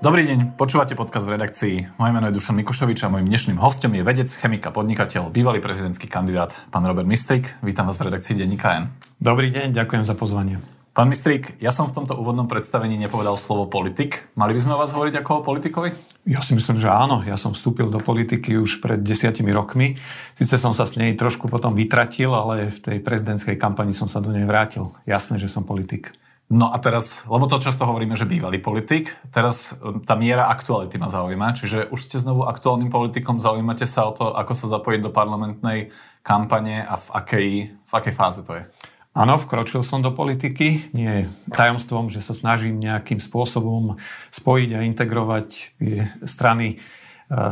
[0.00, 2.00] Dobrý deň, počúvate podcast v redakcii.
[2.00, 6.08] Moje meno je Dušan Mikušovič a môjim dnešným hostom je vedec, chemika, podnikateľ, bývalý prezidentský
[6.08, 7.60] kandidát, pán Robert Mistrik.
[7.60, 8.96] Vítam vás v redakcii Denníka N.
[9.20, 10.56] Dobrý deň, ďakujem za pozvanie.
[10.96, 14.24] Pán Mistrik, ja som v tomto úvodnom predstavení nepovedal slovo politik.
[14.40, 15.92] Mali by sme o vás hovoriť ako o politikovi?
[16.24, 17.20] Ja si myslím, že áno.
[17.20, 20.00] Ja som vstúpil do politiky už pred desiatimi rokmi.
[20.32, 24.24] Sice som sa s nej trošku potom vytratil, ale v tej prezidentskej kampani som sa
[24.24, 24.96] do nej vrátil.
[25.04, 26.16] Jasné, že som politik.
[26.50, 30.98] No a teraz, lebo to často hovoríme, že bývalý politik, teraz e, tá miera aktuality
[30.98, 34.98] ma zaujíma, čiže už ste znovu aktuálnym politikom, zaujímate sa o to, ako sa zapojiť
[34.98, 35.94] do parlamentnej
[36.26, 38.66] kampane a v akej, v akej fáze to je?
[39.14, 40.90] Áno, vkročil som do politiky.
[40.90, 43.98] Nie je tajomstvom, že sa snažím nejakým spôsobom
[44.34, 45.48] spojiť a integrovať
[45.78, 46.76] tie strany e,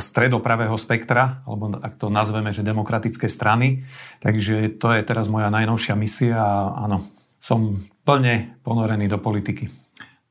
[0.03, 3.87] stredopravého spektra, alebo ak to nazveme, že demokratické strany.
[4.19, 7.07] Takže to je teraz moja najnovšia misia a áno,
[7.39, 7.79] som
[8.09, 9.69] plne ponorený do politiky.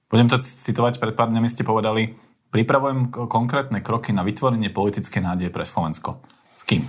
[0.10, 2.18] Budem to citovať, pred pár dňami ste povedali,
[2.50, 6.18] pripravujem konkrétne kroky na vytvorenie politickej nádeje pre Slovensko.
[6.58, 6.82] S kým?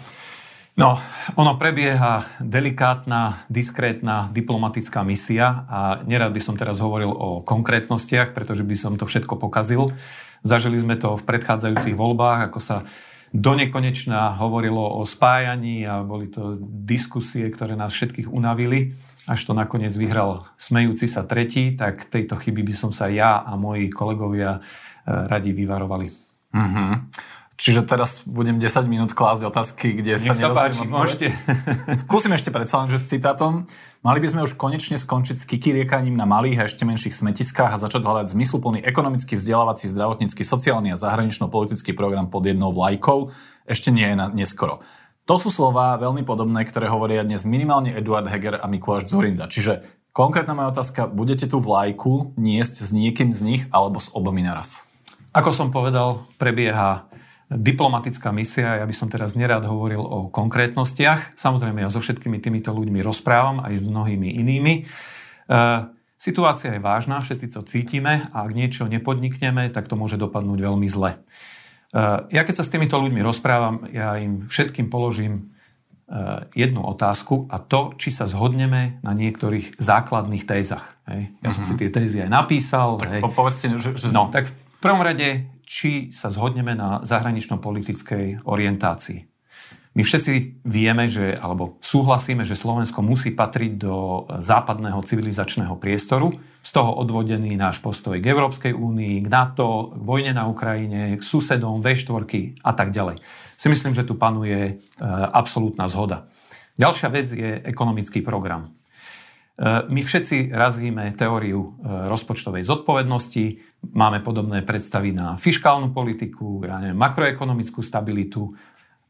[0.80, 0.96] No,
[1.36, 8.64] ono prebieha delikátna, diskrétna diplomatická misia a nerad by som teraz hovoril o konkrétnostiach, pretože
[8.64, 9.92] by som to všetko pokazil.
[10.40, 12.88] Zažili sme to v predchádzajúcich voľbách, ako sa
[13.28, 18.96] do nekonečna hovorilo o spájaní a boli to diskusie, ktoré nás všetkých unavili
[19.28, 23.54] až to nakoniec vyhral smejúci sa tretí, tak tejto chyby by som sa ja a
[23.60, 24.60] moji kolegovia e,
[25.06, 26.08] radi vyvarovali.
[26.56, 26.90] Mm-hmm.
[27.58, 31.34] Čiže teraz budem 10 minút klásť otázky, kde Nech sa, sa páči, môžete.
[32.06, 33.66] Skúsim ešte predsa len, že s citátom.
[34.06, 37.82] Mali by sme už konečne skončiť s kikiriekaním na malých a ešte menších smetiskách a
[37.82, 43.34] začať hľadať zmysluplný ekonomický, vzdelávací, zdravotnícky, sociálny a zahranično-politický program pod jednou vlajkou.
[43.66, 44.78] Ešte nie je na, neskoro.
[45.28, 49.44] To sú slova veľmi podobné, ktoré hovoria dnes minimálne Eduard Heger a Mikuláš Zurinda.
[49.44, 49.84] Čiže
[50.16, 54.88] konkrétna moja otázka, budete tú vlajku niesť s niekým z nich alebo s obami naraz?
[55.36, 57.12] Ako som povedal, prebieha
[57.52, 58.80] diplomatická misia.
[58.80, 61.36] Ja by som teraz nerád hovoril o konkrétnostiach.
[61.36, 64.74] Samozrejme, ja so všetkými týmito ľuďmi rozprávam, aj s mnohými inými.
[64.80, 64.82] E,
[66.16, 70.88] situácia je vážna, všetci to cítime a ak niečo nepodnikneme, tak to môže dopadnúť veľmi
[70.88, 71.20] zle.
[71.88, 75.56] Eh, ja keď sa s týmito ľuďmi rozprávam, ja im všetkým položím
[76.04, 81.00] eh, jednu otázku a to, či sa zhodneme na niektorých základných tézach.
[81.08, 81.32] Hej.
[81.40, 81.56] Ja mm-hmm.
[81.56, 81.80] som si mhm.
[81.80, 83.00] tie tézy aj napísal.
[83.00, 83.22] Tak hej.
[83.32, 84.12] povedzte, že, že...
[84.12, 89.24] No, tak v prvom rade, či sa zhodneme na zahranično-politickej orientácii.
[89.98, 96.38] My všetci vieme, že, alebo súhlasíme, že Slovensko musí patriť do západného civilizačného priestoru.
[96.62, 101.22] Z toho odvodený náš postoj k Európskej únii, k NATO, k vojne na Ukrajine, k
[101.26, 103.18] susedom, V4 a tak ďalej.
[103.58, 104.72] Si myslím, že tu panuje e,
[105.34, 106.30] absolútna zhoda.
[106.78, 108.70] Ďalšia vec je ekonomický program.
[109.58, 113.44] E, my všetci razíme teóriu e, rozpočtovej zodpovednosti,
[113.98, 118.54] máme podobné predstavy na fiskálnu politiku, ja neviem, makroekonomickú stabilitu,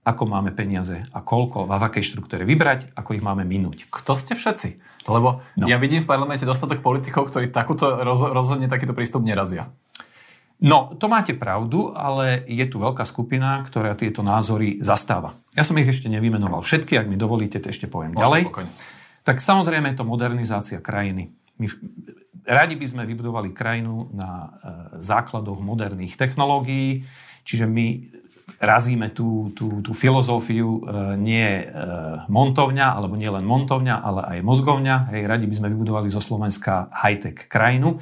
[0.09, 3.85] ako máme peniaze a koľko, v akej štruktúre vybrať, ako ich máme minúť.
[3.93, 4.81] Kto ste všetci?
[5.05, 5.65] Lebo no.
[5.69, 9.69] ja vidím v parlamente dostatok politikov, ktorí takúto roz, rozhodne takýto prístup nerazia.
[10.59, 15.39] No, to máte pravdu, ale je tu veľká skupina, ktorá tieto názory zastáva.
[15.55, 18.43] Ja som ich ešte nevymenoval všetky, ak mi dovolíte, to ešte poviem Môžete ďalej.
[18.51, 18.71] Pokojne.
[19.23, 21.31] Tak samozrejme je to modernizácia krajiny.
[21.63, 21.71] My
[22.43, 24.49] radi by sme vybudovali krajinu na e,
[24.99, 27.07] základoch moderných technológií,
[27.47, 27.87] čiže my
[28.57, 30.81] razíme tú, tú, tú filozofiu e,
[31.21, 31.65] nie e,
[32.27, 35.13] montovňa, alebo nie len montovňa, ale aj mozgovňa.
[35.13, 38.01] Hej, radi by sme vybudovali zo Slovenska high-tech krajinu.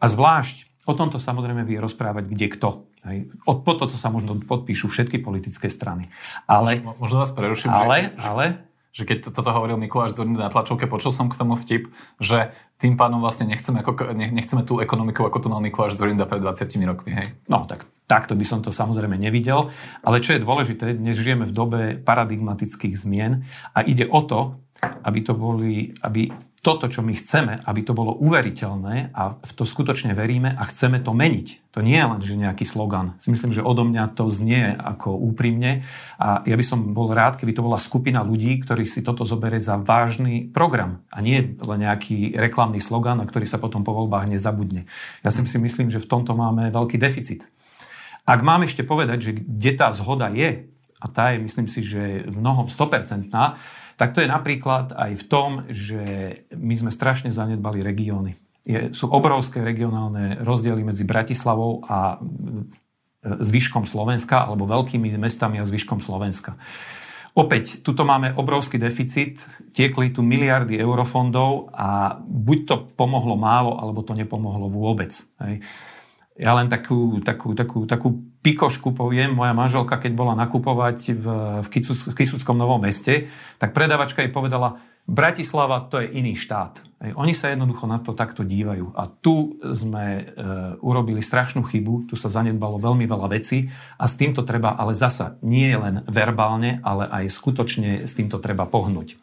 [0.00, 2.70] A zvlášť o tomto samozrejme vie rozprávať kde kto.
[3.04, 3.34] Hej.
[3.44, 6.08] Od, po toto sa možno podpíšu všetky politické strany.
[6.46, 7.72] Ale, možno vás preruším.
[7.72, 8.44] Ale, že, ale,
[8.90, 12.96] že keď toto hovoril Mikuláš Zurinda na tlačovke, počul som k tomu vtip, že tým
[12.96, 17.16] pádom vlastne nechceme, ako, nechceme tú ekonomiku, ako tu mal Mikuláš Zurinda pred 20 rokmi.
[17.20, 17.28] Hej?
[17.48, 19.70] No tak takto by som to samozrejme nevidel.
[20.02, 24.58] Ale čo je dôležité, dnes žijeme v dobe paradigmatických zmien a ide o to,
[25.06, 29.64] aby to boli, aby toto, čo my chceme, aby to bolo uveriteľné a v to
[29.64, 31.72] skutočne veríme a chceme to meniť.
[31.72, 33.16] To nie je len, že nejaký slogan.
[33.16, 35.80] Si myslím, že odo mňa to znie ako úprimne
[36.20, 39.56] a ja by som bol rád, keby to bola skupina ľudí, ktorí si toto zoberie
[39.56, 44.28] za vážny program a nie len nejaký reklamný slogan, na ktorý sa potom po voľbách
[44.28, 44.84] nezabudne.
[45.24, 47.48] Ja si myslím, že v tomto máme veľký deficit.
[48.30, 52.30] Ak mám ešte povedať, že kde tá zhoda je, a tá je, myslím si, že
[52.30, 53.32] mnohom 100%,
[53.98, 56.02] tak to je napríklad aj v tom, že
[56.54, 58.38] my sme strašne zanedbali regióny.
[58.62, 62.18] Je, sú obrovské regionálne rozdiely medzi Bratislavou a e,
[63.24, 66.54] zvyškom Slovenska, alebo veľkými mestami a zvyškom Slovenska.
[67.34, 69.40] Opäť, tuto máme obrovský deficit,
[69.72, 75.14] tiekli tu miliardy eurofondov a buď to pomohlo málo, alebo to nepomohlo vôbec.
[75.40, 75.64] Hej.
[76.40, 78.08] Ja len takú, takú, takú, takú
[78.40, 81.26] pikošku poviem, moja manželka, keď bola nakupovať v,
[81.60, 83.28] v, Kisuc, v Kisuckom Novom meste,
[83.60, 86.86] tak predavačka jej povedala, Bratislava to je iný štát.
[87.18, 88.94] Oni sa jednoducho na to takto dívajú.
[88.94, 90.22] A tu sme e,
[90.84, 93.66] urobili strašnú chybu, tu sa zanedbalo veľmi veľa vecí
[93.98, 98.70] a s týmto treba, ale zasa nie len verbálne, ale aj skutočne s týmto treba
[98.70, 99.18] pohnúť.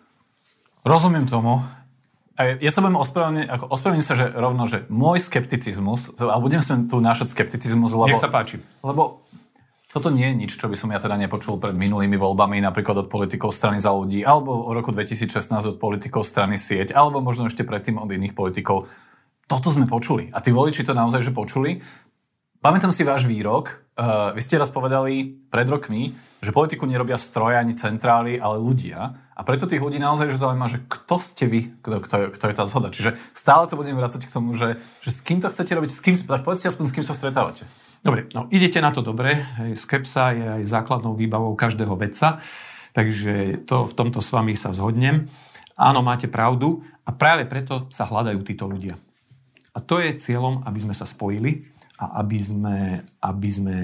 [0.84, 1.64] Rozumiem tomu.
[2.38, 6.78] Ja sa budem ospravedlniť, ako ospravedlniť sa, že rovno, že môj skepticizmus, a budem sa
[6.78, 8.13] tu nášať skepticizmus, lebo...
[8.13, 8.62] Nech sa páči.
[8.86, 9.25] Lebo
[9.89, 13.07] toto nie je nič, čo by som ja teda nepočul pred minulými voľbami, napríklad od
[13.10, 17.66] politikov strany za ľudí, alebo o roku 2016 od politikov strany sieť, alebo možno ešte
[17.66, 18.86] predtým od iných politikov.
[19.50, 20.30] Toto sme počuli.
[20.30, 21.81] A tí voliči to naozaj že počuli.
[22.62, 23.81] Pamätám si váš výrok.
[23.98, 26.13] Uh, vy ste raz povedali pred rokmi,
[26.45, 29.26] že politiku nerobia stroje ani centrály, ale ľudia.
[29.38, 32.56] A preto tých ľudí naozaj že zaujíma, že kto ste vy, kto, kto, kto je
[32.57, 32.89] tá zhoda.
[32.89, 36.01] Čiže stále to budem vrácať k tomu, že, že s kým to chcete robiť, s
[36.01, 37.69] kým, tak povedzte aspoň s kým sa stretávate.
[38.01, 39.45] Dobre, no idete na to dobre.
[39.78, 42.42] Skepsa je aj základnou výbavou každého vedca,
[42.98, 45.30] takže to, v tomto s vami sa zhodnem.
[45.78, 48.98] Áno, máte pravdu a práve preto sa hľadajú títo ľudia.
[49.78, 51.69] A to je cieľom, aby sme sa spojili
[52.01, 52.78] a aby sme,
[53.22, 53.78] aby sme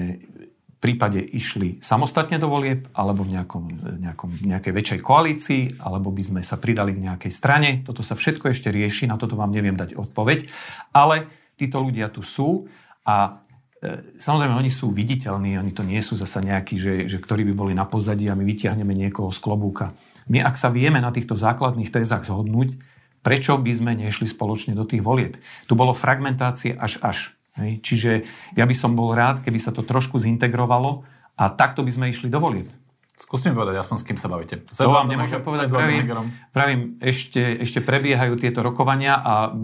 [0.84, 3.64] prípade išli samostatne do volieb, alebo v nejakom,
[4.04, 7.70] nejakom, nejakej väčšej koalícii, alebo by sme sa pridali k nejakej strane.
[7.80, 10.44] Toto sa všetko ešte rieši, na toto vám neviem dať odpoveď.
[10.92, 11.24] Ale
[11.56, 12.68] títo ľudia tu sú
[13.08, 13.40] a
[13.80, 17.54] e, Samozrejme, oni sú viditeľní, oni to nie sú zasa nejakí, že, že ktorí by
[17.56, 19.96] boli na pozadí a my vyťahneme niekoho z klobúka.
[20.28, 22.76] My, ak sa vieme na týchto základných tézach zhodnúť,
[23.24, 25.36] prečo by sme nešli spoločne do tých volieb?
[25.68, 27.33] Tu bolo fragmentácie až až.
[27.58, 27.80] Hej.
[27.82, 28.10] Čiže
[28.58, 31.06] ja by som bol rád, keby sa to trošku zintegrovalo
[31.38, 32.66] a takto by sme išli do volieb.
[33.14, 34.66] Skúste mi povedať aspoň s kým sa bavíte.
[34.74, 35.70] To vám nemôžem povedať.
[35.70, 36.02] Pravím,
[36.50, 39.54] pravím ešte, ešte prebiehajú tieto rokovania a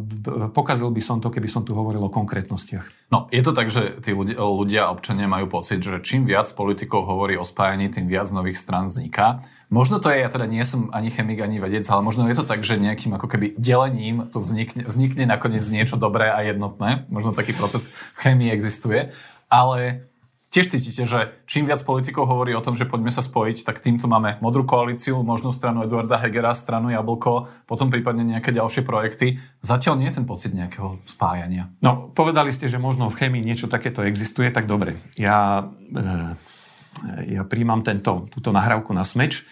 [0.55, 3.11] pokazil by som to, keby som tu hovoril o konkrétnostiach.
[3.11, 7.11] No, je to tak, že tí ľudia, ľudia, občania majú pocit, že čím viac politikov
[7.11, 9.43] hovorí o spájaní, tým viac nových strán vzniká.
[9.71, 12.43] Možno to je, ja teda nie som ani chemik, ani vedec, ale možno je to
[12.43, 17.07] tak, že nejakým ako keby delením tu vznikne, vznikne nakoniec niečo dobré a jednotné.
[17.07, 17.87] Možno taký proces
[18.19, 19.15] v chémii existuje.
[19.47, 20.11] Ale
[20.51, 24.11] tiež cítite, že čím viac politikov hovorí o tom, že poďme sa spojiť, tak týmto
[24.11, 29.39] máme modrú koalíciu, možnú stranu Eduarda Hegera, stranu Jablko, potom prípadne nejaké ďalšie projekty.
[29.63, 31.71] Zatiaľ nie je ten pocit nejakého spájania.
[31.79, 34.99] No, povedali ste, že možno v chémii niečo takéto existuje, tak dobre.
[35.15, 35.71] Ja...
[35.95, 36.59] E
[37.29, 39.47] ja príjmam tento, túto nahrávku na smeč.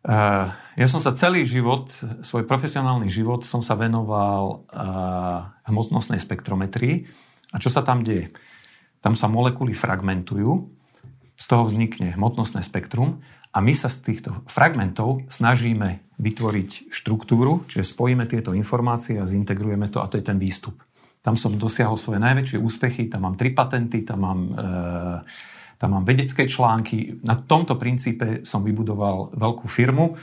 [0.00, 0.46] Eh,
[0.80, 1.92] ja som sa celý život,
[2.24, 7.04] svoj profesionálny život, som sa venoval eh, hmotnostnej spektrometrii.
[7.52, 8.32] A čo sa tam deje?
[9.04, 10.72] Tam sa molekuly fragmentujú,
[11.40, 17.96] z toho vznikne hmotnostné spektrum a my sa z týchto fragmentov snažíme vytvoriť štruktúru, čiže
[17.96, 20.76] spojíme tieto informácie a zintegrujeme to a to je ten výstup.
[21.24, 24.54] Tam som dosiahol svoje najväčšie úspechy, tam mám tri patenty, tam mám e,
[25.80, 27.24] tam mám vedecké články.
[27.24, 30.20] Na tomto princípe som vybudoval veľkú firmu,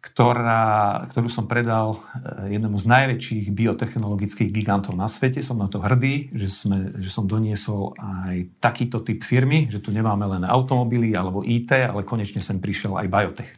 [0.00, 5.40] ktorá, ktorú som predal eh, jednému z najväčších biotechnologických gigantov na svete.
[5.40, 9.88] Som na to hrdý, že, sme, že som doniesol aj takýto typ firmy, že tu
[9.88, 13.52] nemáme len automobily alebo IT, ale konečne sem prišiel aj biotech.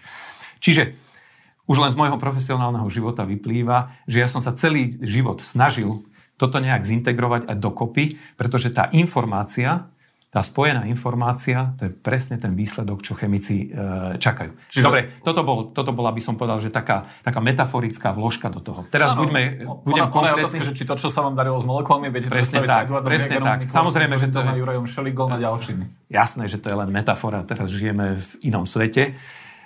[0.63, 0.95] Čiže
[1.67, 6.59] už len z môjho profesionálneho života vyplýva, že ja som sa celý život snažil toto
[6.59, 9.92] nejak zintegrovať a dokopy, pretože tá informácia,
[10.33, 14.57] tá spojená informácia, to je presne ten výsledok, čo chemici e, čakajú.
[14.65, 14.81] Čiže...
[14.81, 18.89] Dobre, toto, bol, toto bola, by som povedal, že taká, taká metaforická vložka do toho.
[18.89, 20.17] Teraz ano, buďme, budem ona, konkrétny.
[20.17, 22.89] Ona je otázka, že či to, čo sa vám darilo s molekulami, viete presne tak,
[23.05, 23.59] presne Hegerom, tak.
[23.61, 24.51] Nikolás, Samozrejme, že to je...
[24.57, 25.85] Jurajom Šeligom a ďalšími.
[26.09, 29.13] Jasné, že to je len metafora, teraz žijeme v inom svete.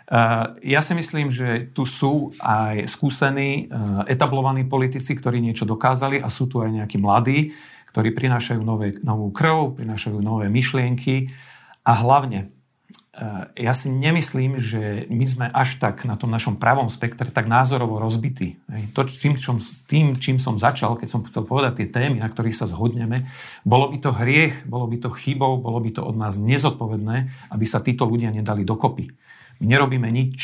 [0.07, 6.23] Uh, ja si myslím, že tu sú aj skúsení, uh, etablovaní politici, ktorí niečo dokázali
[6.23, 7.55] a sú tu aj nejakí mladí,
[7.97, 11.33] ktorí prinášajú nové, novú krv, prinášajú nové myšlienky
[11.81, 12.53] a hlavne
[13.17, 17.49] Eh, ja si nemyslím, že my sme až tak na tom našom pravom spektre tak
[17.49, 18.61] názorovo rozbití.
[18.93, 19.57] To, čím, čím,
[19.89, 23.25] tým, čím som začal, keď som chcel povedať tie témy, na ktorých sa zhodneme,
[23.65, 27.65] bolo by to hriech, bolo by to chybou, bolo by to od nás nezodpovedné, aby
[27.65, 29.09] sa títo ľudia nedali dokopy.
[29.65, 30.37] My nerobíme nič,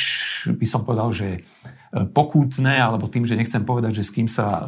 [0.48, 4.48] by som povedal, že eh, pokútne, alebo tým, že nechcem povedať, že s kým sa
[4.48, 4.60] eh,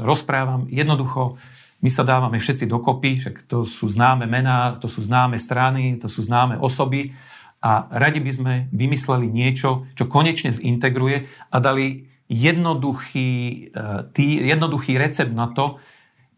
[0.00, 0.64] rozprávam.
[0.72, 1.36] Jednoducho,
[1.80, 6.12] my sa dávame všetci dokopy, že to sú známe mená, to sú známe strany, to
[6.12, 7.16] sú známe osoby
[7.60, 13.30] a radi by sme vymysleli niečo, čo konečne zintegruje a dali jednoduchý,
[13.68, 13.82] e,
[14.16, 15.80] tý, jednoduchý recept na to,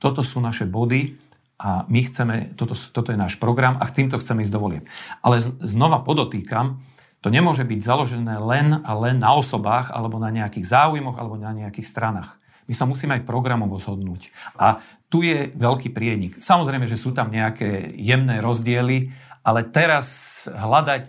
[0.02, 1.14] toto sú naše body
[1.62, 4.84] a my chceme, toto, toto je náš program a týmto chceme ísť do volieb.
[5.22, 6.82] Ale znova podotýkam,
[7.22, 11.54] to nemôže byť založené len a len na osobách alebo na nejakých záujmoch alebo na
[11.54, 12.41] nejakých stranách.
[12.66, 14.30] My sa musíme aj programovo zhodnúť.
[14.58, 16.38] A tu je veľký prienik.
[16.38, 20.06] Samozrejme, že sú tam nejaké jemné rozdiely, ale teraz
[20.46, 21.06] hľadať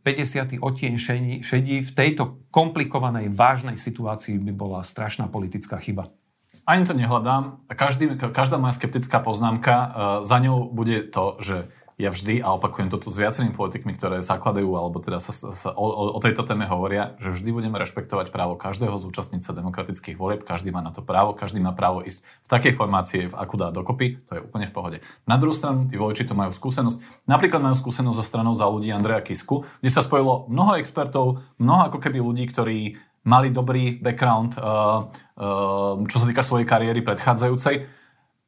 [0.00, 0.02] 50.
[0.02, 0.92] E, odtieň
[1.44, 6.08] šedí v tejto komplikovanej, vážnej situácii by bola strašná politická chyba.
[6.66, 7.62] Ani to nehľadám.
[7.70, 9.86] Každý, každá moja skeptická poznámka, uh,
[10.26, 14.68] za ňou bude to, že ja vždy, a opakujem toto s viacerými politikmi, ktoré zakladajú,
[14.76, 18.92] alebo teda sa, sa o, o tejto téme hovoria, že vždy budeme rešpektovať právo každého
[19.00, 22.72] zúčastniť sa demokratických volieb, každý má na to právo, každý má právo ísť v takej
[22.76, 24.98] formácii, v akú dá dokopy, to je úplne v pohode.
[25.24, 28.92] Na druhú stranu, tí voliči to majú skúsenosť, napríklad majú skúsenosť so stranou za ľudí
[28.92, 34.60] Andreja Kisku, kde sa spojilo mnoho expertov, mnoho ako keby ľudí, ktorí mali dobrý background,
[34.60, 35.08] uh,
[35.40, 37.88] uh, čo sa týka svojej kariéry predchádzajúcej,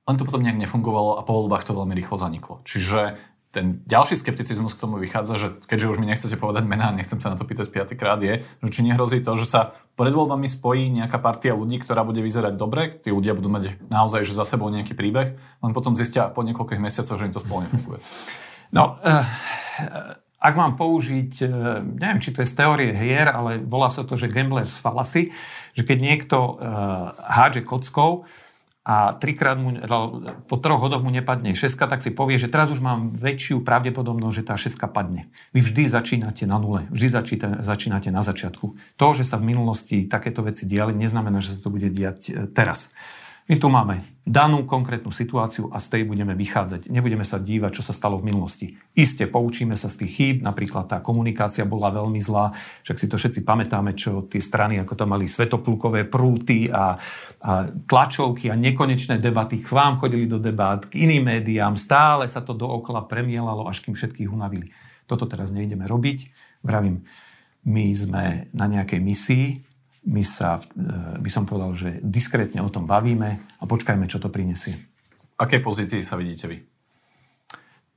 [0.09, 2.65] len to potom nejak nefungovalo a po voľbách to veľmi rýchlo zaniklo.
[2.65, 7.17] Čiže ten ďalší skepticizmus k tomu vychádza, že keďže už mi nechcete povedať mená, nechcem
[7.17, 9.61] sa na to pýtať piatýkrát, je, že či nehrozí to, že sa
[9.97, 14.29] pred voľbami spojí nejaká partia ľudí, ktorá bude vyzerať dobre, tí ľudia budú mať naozaj
[14.29, 17.65] že za sebou nejaký príbeh, len potom zistia po niekoľkých mesiacoch, že im to spolu
[17.67, 17.99] nefunguje.
[18.77, 19.25] No, uh,
[20.39, 24.15] ak mám použiť, uh, neviem, či to je z teórie hier, ale volá sa to,
[24.21, 25.33] že gambler's fallacy,
[25.73, 28.29] že keď niekto uh, hádže kockou,
[28.89, 29.77] a trikrát mu,
[30.49, 34.37] po troch hodoch mu nepadne šeska, tak si povie, že teraz už mám väčšiu pravdepodobnosť,
[34.41, 35.29] že tá šeska padne.
[35.53, 37.21] Vy vždy začínate na nule, vždy
[37.61, 38.81] začínate, na začiatku.
[38.97, 42.49] To, že sa v minulosti takéto veci diali, neznamená, že sa to bude diať e,
[42.49, 42.97] teraz.
[43.49, 46.93] My tu máme danú konkrétnu situáciu a z tej budeme vychádzať.
[46.93, 48.77] Nebudeme sa dívať, čo sa stalo v minulosti.
[48.93, 52.53] Isté, poučíme sa z tých chýb, napríklad tá komunikácia bola veľmi zlá,
[52.85, 57.01] však si to všetci pamätáme, čo tie strany, ako to mali svetoplukové prúty a,
[57.41, 62.45] a tlačovky a nekonečné debaty, k vám chodili do debát, k iným médiám, stále sa
[62.45, 64.69] to dookola premielalo, až kým všetkých unavili.
[65.09, 66.19] Toto teraz nejdeme robiť.
[66.61, 67.01] Vravím,
[67.65, 69.47] my sme na nejakej misii,
[70.09, 74.33] my sa, e, by som povedal, že diskrétne o tom bavíme a počkajme, čo to
[74.33, 74.81] prinesie.
[75.37, 76.59] Aké pozícii sa vidíte vy?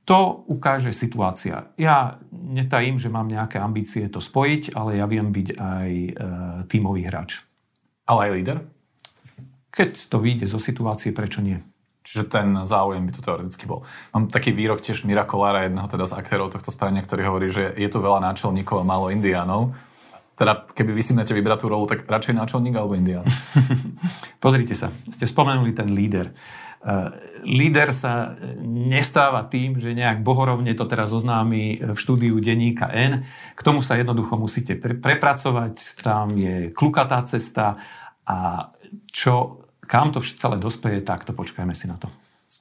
[0.04, 1.72] To ukáže situácia.
[1.78, 6.10] Ja netajím, že mám nejaké ambície to spojiť, ale ja viem byť aj e,
[6.68, 7.40] tímový hráč.
[8.04, 8.58] Ale aj líder?
[9.72, 11.56] Keď to vyjde zo situácie, prečo nie?
[12.02, 13.86] Čiže ten záujem by tu teoreticky bol.
[14.10, 17.70] Mám taký výrok tiež Mira Kolára, jedného teda z aktérov tohto spájania, ktorý hovorí, že
[17.78, 19.70] je tu veľa náčelníkov a málo indiánov
[20.32, 23.26] teda keby vy si máte vybrať tú rolu, tak radšej náčelník alebo indián?
[24.44, 26.32] Pozrite sa, ste spomenuli ten líder.
[26.82, 27.14] Uh,
[27.46, 28.34] líder sa
[28.64, 33.22] nestáva tým, že nejak bohorovne to teraz oznámi v štúdiu denníka N.
[33.54, 37.78] K tomu sa jednoducho musíte pre- prepracovať, tam je klukatá cesta
[38.26, 38.70] a
[39.12, 42.10] čo, kam to celé dospeje, tak to počkajme si na to.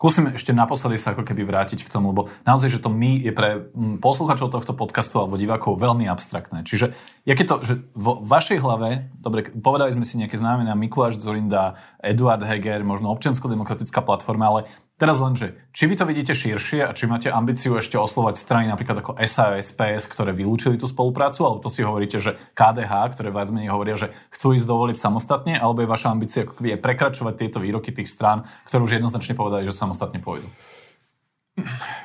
[0.02, 3.30] Skúsim ešte naposledy sa ako keby vrátiť k tomu, lebo naozaj, že to my je
[3.30, 6.66] pre mm, posluchačov tohto podcastu alebo divákov veľmi abstraktné.
[6.66, 11.78] Čiže, je to, že vo vašej hlave, dobre, povedali sme si nejaké znamená Mikuláš Zorinda,
[12.02, 14.62] Eduard Heger, možno občiansko-demokratická platforma, ale
[15.02, 18.70] Teraz len, že či vy to vidíte širšie a či máte ambíciu ešte oslovať strany
[18.70, 23.18] napríklad ako SA a SPS, ktoré vylúčili tú spoluprácu, alebo to si hovoríte, že KDH,
[23.18, 27.34] ktoré viac menej hovoria, že chcú ísť dovoliť samostatne, alebo je vaša ambícia je prekračovať
[27.34, 30.46] tieto výroky tých strán, ktoré už jednoznačne povedali, že samostatne pôjdu?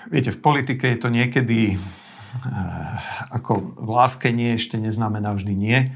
[0.09, 2.97] Viete, v politike je to niekedy eh,
[3.29, 5.93] ako v láske nie ešte neznamená vždy nie.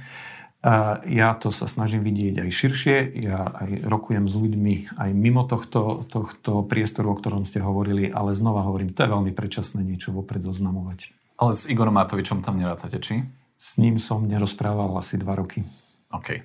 [1.08, 6.04] Ja to sa snažím vidieť aj širšie, ja aj rokujem s ľuďmi aj mimo tohto,
[6.04, 10.44] tohto priestoru, o ktorom ste hovorili, ale znova hovorím, to je veľmi predčasné niečo vopred
[10.44, 11.16] zoznamovať.
[11.40, 13.24] Ale s Igorom Matovičom tam nerátate, či?
[13.56, 15.64] S ním som nerozprával asi dva roky.
[16.12, 16.44] OK.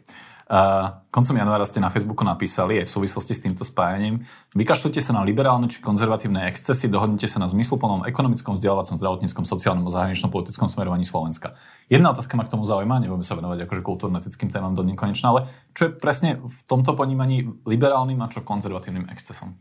[1.09, 4.21] Koncom januára ste na Facebooku napísali aj v súvislosti s týmto spájaním.
[4.53, 9.89] Vykašľujte sa na liberálne či konzervatívne excesy, dohodnite sa na zmysluplnom ekonomickom, vzdelávacom, zdravotníckom, sociálnom
[9.89, 11.57] a zahraničnom politickom smerovaní Slovenska.
[11.89, 15.49] Jedna otázka ma k tomu zaujíma, nebudeme sa venovať akože kultúrno-etickým témam do nekonečna, ale
[15.73, 19.57] čo je presne v tomto ponímaní liberálnym a čo konzervatívnym excesom?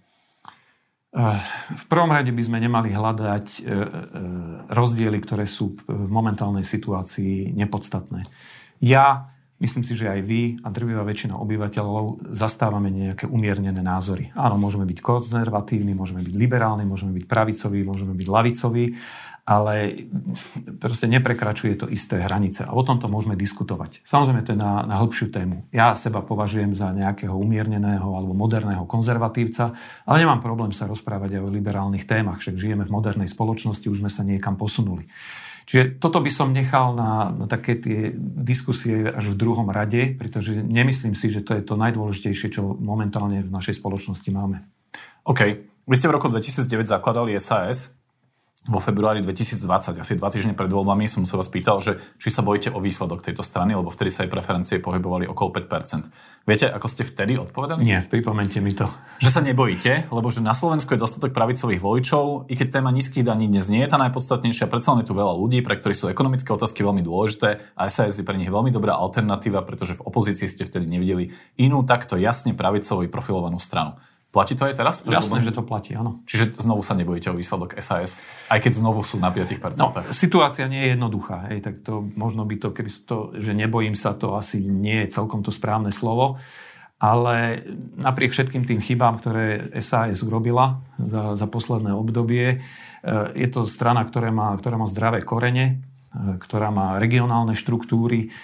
[1.78, 3.70] v prvom rade by sme nemali hľadať e, e,
[4.66, 8.26] rozdiely, ktoré sú v momentálnej situácii nepodstatné.
[8.82, 14.34] Ja, myslím si, že aj vy a drvivá väčšina obyvateľov zastávame nejaké umiernené názory.
[14.34, 18.84] Áno, môžeme byť konzervatívni, môžeme byť liberálni, môžeme byť pravicoví, môžeme byť lavicoví,
[19.44, 20.08] ale
[20.80, 22.64] proste neprekračuje to isté hranice.
[22.64, 24.00] A o tomto môžeme diskutovať.
[24.00, 25.68] Samozrejme, to je na, na hĺbšiu tému.
[25.68, 29.76] Ja seba považujem za nejakého umierneného alebo moderného konzervatívca,
[30.08, 34.00] ale nemám problém sa rozprávať aj o liberálnych témach, však žijeme v modernej spoločnosti, už
[34.00, 35.04] sme sa niekam posunuli.
[35.64, 40.60] Čiže toto by som nechal na, na také tie diskusie až v druhom rade, pretože
[40.60, 44.60] nemyslím si, že to je to najdôležitejšie, čo momentálne v našej spoločnosti máme.
[45.24, 45.40] OK.
[45.84, 47.92] Vy ste v roku 2009 zakladali SAS
[48.64, 52.40] vo februári 2020, asi dva týždne pred voľbami, som sa vás pýtal, že či sa
[52.40, 56.08] bojíte o výsledok tejto strany, lebo vtedy sa jej preferencie pohybovali okolo 5%.
[56.48, 57.84] Viete, ako ste vtedy odpovedali?
[57.84, 58.88] Nie, pripomente mi to.
[59.20, 63.28] Že sa nebojíte, lebo že na Slovensku je dostatok pravicových voličov, i keď téma nízkych
[63.28, 66.48] daní dnes nie je tá najpodstatnejšia, predsa je tu veľa ľudí, pre ktorých sú ekonomické
[66.48, 70.64] otázky veľmi dôležité a SAS je pre nich veľmi dobrá alternatíva, pretože v opozícii ste
[70.64, 74.00] vtedy nevideli inú takto jasne pravicovú profilovanú stranu.
[74.34, 75.06] Platí to aj teraz?
[75.06, 76.18] Jasné, že to platí, áno.
[76.26, 78.18] Čiže znovu sa nebojíte o výsledok SAS,
[78.50, 79.78] aj keď znovu sú na 5%.
[79.78, 81.54] No, situácia nie je jednoduchá.
[81.54, 85.14] Hej, tak to možno by to, keby to, že nebojím sa, to asi nie je
[85.14, 86.42] celkom to správne slovo.
[86.98, 87.62] Ale
[87.94, 92.56] napriek všetkým tým chybám, ktoré SAS urobila za, za posledné obdobie, e,
[93.38, 95.78] je to strana, ktorá má, ktorá má zdravé korene,
[96.10, 98.34] e, ktorá má regionálne štruktúry.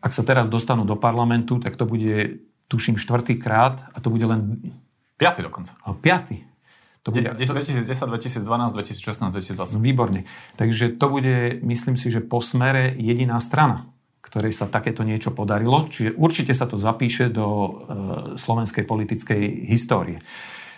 [0.00, 2.40] Ak sa teraz dostanú do parlamentu, tak to bude,
[2.72, 4.72] tuším, štvrtýkrát a to bude len
[5.14, 5.78] Piatý dokonca.
[5.86, 6.42] A piatý.
[7.04, 9.76] To bude, 2010, 2012, 2016, 2020.
[9.84, 10.24] Výborne.
[10.56, 13.92] Takže to bude, myslím si, že po smere jediná strana,
[14.24, 15.84] ktorej sa takéto niečo podarilo.
[15.84, 17.70] Čiže určite sa to zapíše do e,
[18.40, 20.24] slovenskej politickej histórie.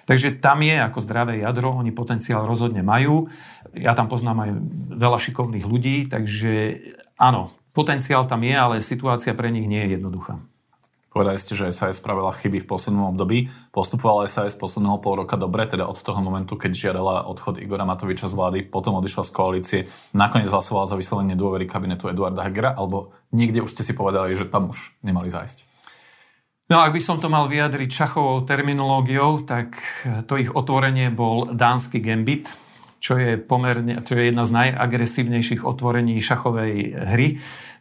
[0.07, 3.31] Takže tam je ako zdravé jadro, oni potenciál rozhodne majú.
[3.75, 4.51] Ja tam poznám aj
[4.99, 6.83] veľa šikovných ľudí, takže
[7.19, 10.43] áno, potenciál tam je, ale situácia pre nich nie je jednoduchá.
[11.17, 13.49] Povedali ste, že SAS spravila chyby v poslednom období.
[13.73, 18.29] Postupovala SAS posledného pol roka dobre, teda od toho momentu, keď žiadala odchod Igora Matoviča
[18.29, 19.81] z vlády, potom odišla z koalície,
[20.13, 24.45] nakoniec hlasovala za vyslovenie dôvery kabinetu Eduarda Hegera, alebo niekde už ste si povedali, že
[24.45, 25.65] tam už nemali zájsť?
[26.69, 29.81] No ak by som to mal vyjadriť šachovou terminológiou, tak
[30.29, 32.53] to ich otvorenie bol dánsky gambit,
[33.01, 37.29] čo je pomerne, čo je jedna z najagresívnejších otvorení šachovej hry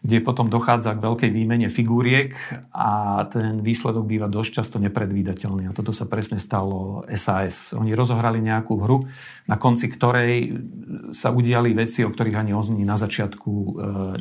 [0.06, 2.38] kde potom dochádza k veľkej výmene figúriek
[2.78, 5.66] a ten výsledok býva dosť často nepredvídateľný.
[5.66, 7.74] A toto sa presne stalo SAS.
[7.74, 9.10] Oni rozohrali nejakú hru,
[9.50, 10.62] na konci ktorej
[11.10, 13.72] sa udiali veci, o ktorých ani oni na začiatku e,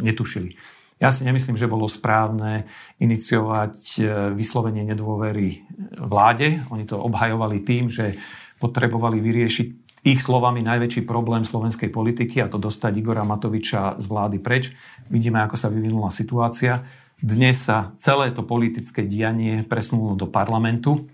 [0.01, 0.57] netušili.
[1.05, 2.65] Ja si nemyslím, že bolo správne
[2.97, 4.03] iniciovať e,
[4.33, 5.69] vyslovenie nedôvery
[6.01, 6.65] vláde.
[6.73, 8.17] Oni to obhajovali tým, že
[8.57, 14.37] potrebovali vyriešiť ich slovami najväčší problém slovenskej politiky a to dostať Igora Matoviča z vlády
[14.37, 14.77] preč.
[15.09, 16.85] Vidíme, ako sa vyvinula situácia.
[17.17, 21.09] Dnes sa celé to politické dianie presunulo do parlamentu.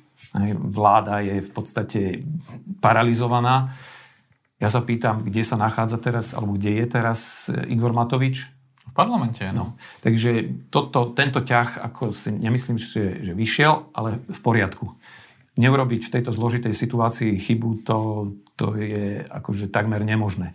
[0.58, 2.26] Vláda je v podstate
[2.82, 3.70] paralizovaná.
[4.58, 8.50] Ja sa pýtam, kde sa nachádza teraz, alebo kde je teraz Igor Matovič?
[8.90, 9.78] V parlamente, no.
[10.02, 14.98] Takže toto, tento ťah, ako si nemyslím, že, že vyšiel, ale v poriadku
[15.60, 17.98] neurobiť v tejto zložitej situácii chybu, to,
[18.60, 20.52] to je akože takmer nemožné.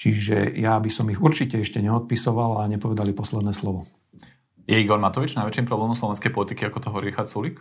[0.00, 3.84] Čiže ja by som ich určite ešte neodpisoval a nepovedali posledné slovo.
[4.64, 7.60] Je Igor Matovič najväčším problémom slovenskej politiky, ako to hovorí Richard Sulik?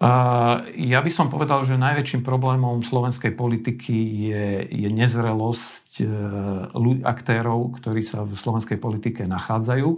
[0.00, 3.96] Uh, ja by som povedal, že najväčším problémom slovenskej politiky
[4.32, 5.92] je, je nezrelosť
[6.72, 9.88] uh, aktérov, ktorí sa v slovenskej politike nachádzajú.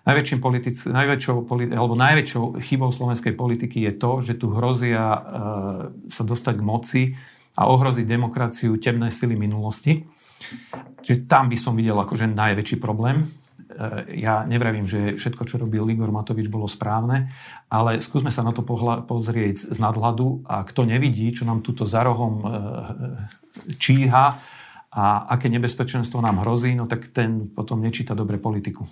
[0.00, 1.44] Najväčším politic, najväčšou,
[1.76, 5.20] alebo najväčšou chybou slovenskej politiky je to, že tu hrozia e,
[6.08, 7.02] sa dostať k moci
[7.60, 10.00] a ohroziť demokraciu temné sily minulosti.
[11.04, 13.20] Čiže tam by som videl akože najväčší problém.
[13.20, 13.26] E,
[14.16, 17.28] ja nevravím, že všetko, čo robil Igor Matovič, bolo správne,
[17.68, 21.84] ale skúsme sa na to pohľa- pozrieť z nadhľadu a kto nevidí, čo nám tuto
[21.84, 22.46] za rohom e,
[23.76, 24.40] číha
[24.90, 28.88] a aké nebezpečenstvo nám hrozí, no tak ten potom nečíta dobre politiku.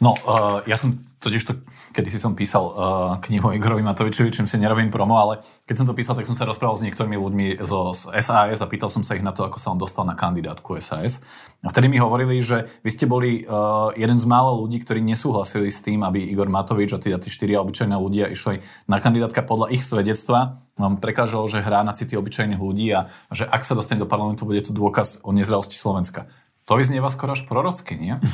[0.00, 1.52] No, uh, ja som totiž to,
[1.92, 2.72] kedy si som písal uh,
[3.20, 6.48] knihu Igorovi Matovičovi, čím si nerobím promo, ale keď som to písal, tak som sa
[6.48, 9.60] rozprával s niektorými ľuďmi zo z SAS a pýtal som sa ich na to, ako
[9.60, 11.20] sa on dostal na kandidátku SAS.
[11.60, 15.68] A vtedy mi hovorili, že vy ste boli uh, jeden z málo ľudí, ktorí nesúhlasili
[15.68, 19.76] s tým, aby Igor Matovič a tí, tí štyria obyčajné ľudia išli na kandidátka podľa
[19.76, 20.56] ich svedectva.
[20.80, 24.48] Vám prekážalo, že hrá na city obyčajných ľudí a že ak sa dostane do parlamentu,
[24.48, 26.24] bude to dôkaz o nezrelosti Slovenska.
[26.70, 28.14] To vyznieva skoro až prorocky, nie?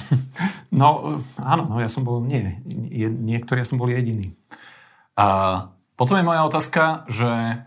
[0.76, 2.60] No, áno, no, ja som bol, nie,
[2.92, 4.36] je, niektorý ja som bol jediný.
[5.16, 5.26] A
[5.96, 7.64] potom je moja otázka, že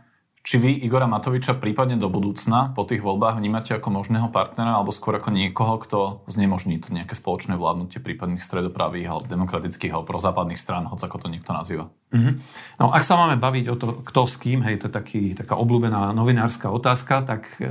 [0.49, 4.89] Či vy Igora Matoviča prípadne do budúcna po tých voľbách vnímate ako možného partnera alebo
[4.89, 10.57] skôr ako niekoho, kto znemožní to nejaké spoločné vládnutie prípadných stredopravých alebo demokratických alebo prozápadných
[10.57, 11.93] strán, hoď ako to niekto nazýva?
[12.09, 12.33] Mm-hmm.
[12.81, 15.53] No ak sa máme baviť o to, kto s kým, hej, to je taký, taká
[15.53, 17.69] obľúbená novinárska otázka, tak e,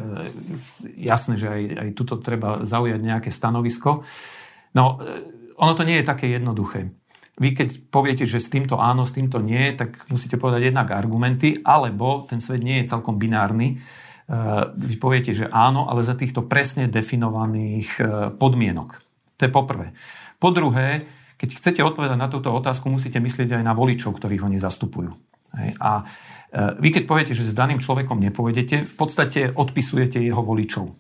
[1.03, 4.07] jasné, že aj, aj tuto treba zaujať nejaké stanovisko.
[4.79, 6.95] No, e, ono to nie je také jednoduché.
[7.39, 11.63] Vy keď poviete, že s týmto áno, s týmto nie, tak musíte povedať jednak argumenty,
[11.63, 13.75] alebo ten svet nie je celkom binárny.
[13.75, 13.77] E,
[14.75, 18.03] vy poviete, že áno, ale za týchto presne definovaných e,
[18.35, 18.91] podmienok.
[19.39, 19.95] To je poprvé.
[20.43, 21.07] Po druhé,
[21.39, 25.15] keď chcete odpovedať na túto otázku, musíte myslieť aj na voličov, ktorých oni zastupujú.
[25.79, 26.05] A e,
[26.83, 30.91] vy keď poviete, že s daným človekom nepôjdete, v podstate odpisujete jeho voličov.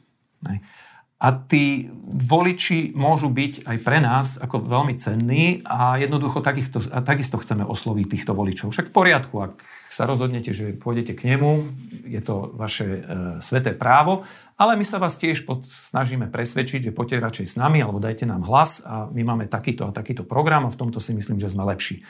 [1.18, 7.02] A tí voliči môžu byť aj pre nás ako veľmi cenní a jednoducho takýchto, a
[7.02, 8.70] takisto chceme osloviť týchto voličov.
[8.70, 9.59] Však v poriadku, ak
[9.90, 11.66] sa rozhodnete, že pôjdete k nemu,
[12.07, 13.00] je to vaše e,
[13.42, 14.22] sveté právo,
[14.54, 18.22] ale my sa vás tiež pod, snažíme presvedčiť, že poďte radšej s nami alebo dajte
[18.22, 21.50] nám hlas a my máme takýto a takýto program a v tomto si myslím, že
[21.50, 22.07] sme lepší.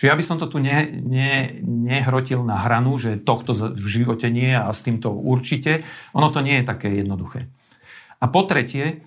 [0.00, 4.32] Čiže ja by som to tu ne, ne, nehrotil na hranu, že tohto v živote
[4.32, 5.84] nie a s týmto určite.
[6.16, 7.52] Ono to nie je také jednoduché.
[8.20, 9.00] A po tretie,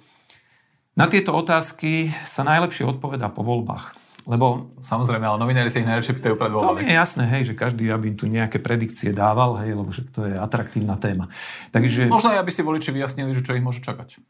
[0.98, 3.98] na tieto otázky sa najlepšie odpovedá po voľbách.
[4.24, 6.88] Lebo, Samozrejme, ale novinári si ich najlepšie pýtajú pred voľbami.
[6.88, 10.24] To je jasné, hej, že každý, aby tu nejaké predikcie dával, hej, lebo že to
[10.24, 11.28] je atraktívna téma.
[11.76, 12.08] Takže...
[12.08, 14.24] Možno aj, aby si voliči vyjasnili, že čo ich môže čakať.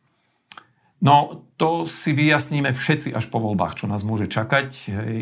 [1.04, 4.70] No, to si vyjasníme všetci až po voľbách, čo nás môže čakať.
[4.88, 5.18] Hej.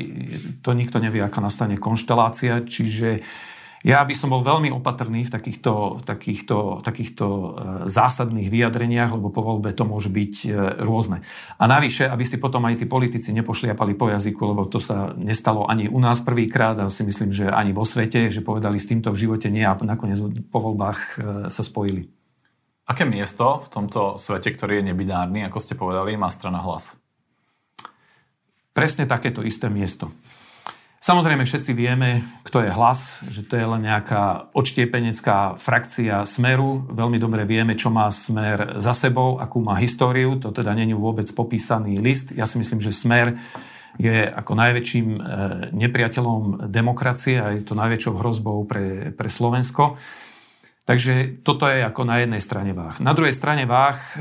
[0.61, 3.25] To nikto nevie, aká nastane konštelácia, čiže
[3.81, 7.49] ja by som bol veľmi opatrný v takýchto, takýchto, takýchto e,
[7.89, 10.49] zásadných vyjadreniach, lebo po voľbe to môže byť e,
[10.85, 11.25] rôzne.
[11.57, 15.65] A navyše, aby si potom aj tí politici nepošliapali po jazyku, lebo to sa nestalo
[15.65, 19.09] ani u nás prvýkrát a si myslím, že ani vo svete, že povedali s týmto
[19.09, 20.21] v živote nie a nakoniec
[20.53, 21.13] po voľbách e,
[21.49, 22.05] sa spojili.
[22.85, 27.01] Aké miesto v tomto svete, ktorý je nebinárny, ako ste povedali, má strana hlas?
[28.77, 30.13] Presne takéto isté miesto.
[31.01, 36.85] Samozrejme všetci vieme, kto je hlas, že to je len nejaká odštiepenecká frakcia Smeru.
[36.93, 40.37] Veľmi dobre vieme, čo má Smer za sebou, akú má históriu.
[40.37, 42.37] To teda není vôbec popísaný list.
[42.37, 43.33] Ja si myslím, že Smer
[43.97, 45.19] je ako najväčším e,
[45.73, 49.97] nepriateľom demokracie a je to najväčšou hrozbou pre, pre Slovensko.
[50.85, 53.01] Takže toto je ako na jednej strane váh.
[53.01, 54.17] Na druhej strane váh e,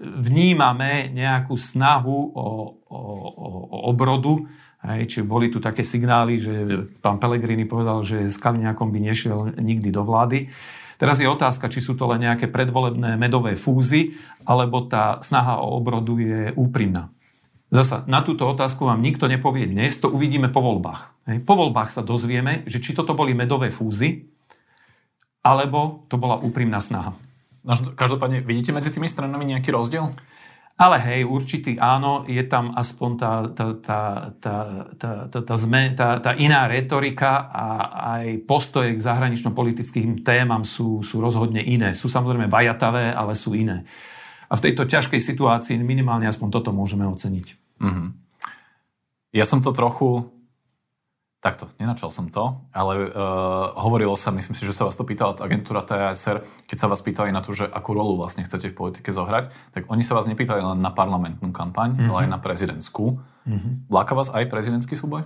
[0.00, 2.46] vnímame nejakú snahu o,
[2.88, 3.00] o,
[3.36, 3.48] o
[3.92, 4.48] obrodu
[4.86, 6.54] Hej, čiže boli tu také signály, že
[7.02, 10.46] pán Pellegrini povedal, že s Kaliňákom by nešiel nikdy do vlády.
[10.96, 15.76] Teraz je otázka, či sú to len nejaké predvolebné medové fúzy, alebo tá snaha o
[15.76, 17.10] obrodu je úprimná.
[17.66, 21.26] Zasa, na túto otázku vám nikto nepovie dnes, to uvidíme po voľbách.
[21.26, 21.42] Hej.
[21.42, 24.30] Po voľbách sa dozvieme, že či toto boli medové fúzy,
[25.42, 27.18] alebo to bola úprimná snaha.
[27.98, 30.14] Každopádne, vidíte medzi tými stranami nejaký rozdiel?
[30.76, 34.00] Ale hej, určitý áno, je tam aspoň tá, tá, tá,
[34.36, 34.54] tá,
[34.92, 37.66] tá, tá, tá, zme, tá, tá iná retorika a
[38.20, 41.96] aj postoje k zahranično-politickým témam sú, sú rozhodne iné.
[41.96, 43.88] Sú samozrejme vajatavé, ale sú iné.
[44.52, 47.46] A v tejto ťažkej situácii minimálne aspoň toto môžeme oceniť.
[47.80, 48.08] Mm-hmm.
[49.32, 50.28] Ja som to trochu
[51.46, 55.38] Takto, nenačal som to, ale uh, hovorilo sa, myslím si, že sa vás to pýtala
[55.38, 59.14] agentúra TASR, keď sa vás pýtali na to, že akú rolu vlastne chcete v politike
[59.14, 62.10] zohrať, tak oni sa vás nepýtali len na parlamentnú kampaň, mm-hmm.
[62.10, 63.22] ale aj na prezidentskú.
[63.46, 63.94] Mm-hmm.
[63.94, 65.22] Láka vás aj prezidentský súboj?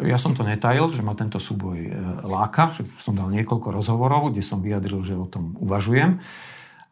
[0.00, 1.92] Ja som to netajil, že ma tento súboj e,
[2.24, 6.24] láka, že som dal niekoľko rozhovorov, kde som vyjadril, že o tom uvažujem.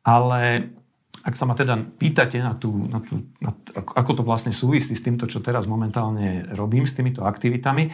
[0.05, 0.69] Ale
[1.21, 5.05] ak sa ma teda pýtate na tú, na tú, na, ako to vlastne súvisí s
[5.05, 7.91] týmto, čo teraz momentálne robím, s týmito aktivitami, e,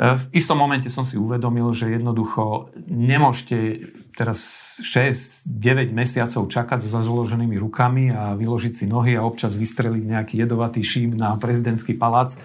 [0.00, 4.40] v istom momente som si uvedomil, že jednoducho nemôžete teraz
[4.80, 10.80] 6-9 mesiacov čakať so založenými rukami a vyložiť si nohy a občas vystreliť nejaký jedovatý
[10.80, 12.32] šíp na prezidentský palác.
[12.32, 12.38] E,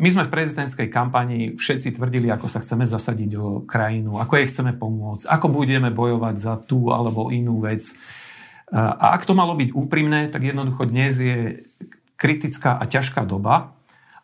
[0.00, 4.48] my sme v prezidentskej kampani všetci tvrdili, ako sa chceme zasadiť o krajinu, ako jej
[4.48, 7.84] chceme pomôcť, ako budeme bojovať za tú alebo inú vec.
[8.72, 11.62] A ak to malo byť úprimné, tak jednoducho dnes je
[12.18, 13.76] kritická a ťažká doba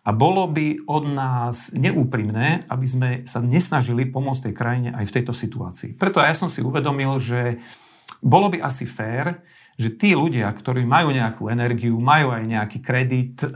[0.03, 5.15] a bolo by od nás neúprimné, aby sme sa nesnažili pomôcť tej krajine aj v
[5.15, 5.95] tejto situácii.
[5.95, 7.63] Preto ja som si uvedomil, že
[8.19, 9.39] bolo by asi fér,
[9.79, 13.49] že tí ľudia, ktorí majú nejakú energiu, majú aj nejaký kredit, e,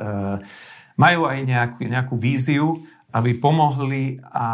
[0.94, 2.79] majú aj nejakú, nejakú víziu,
[3.11, 4.46] aby pomohli a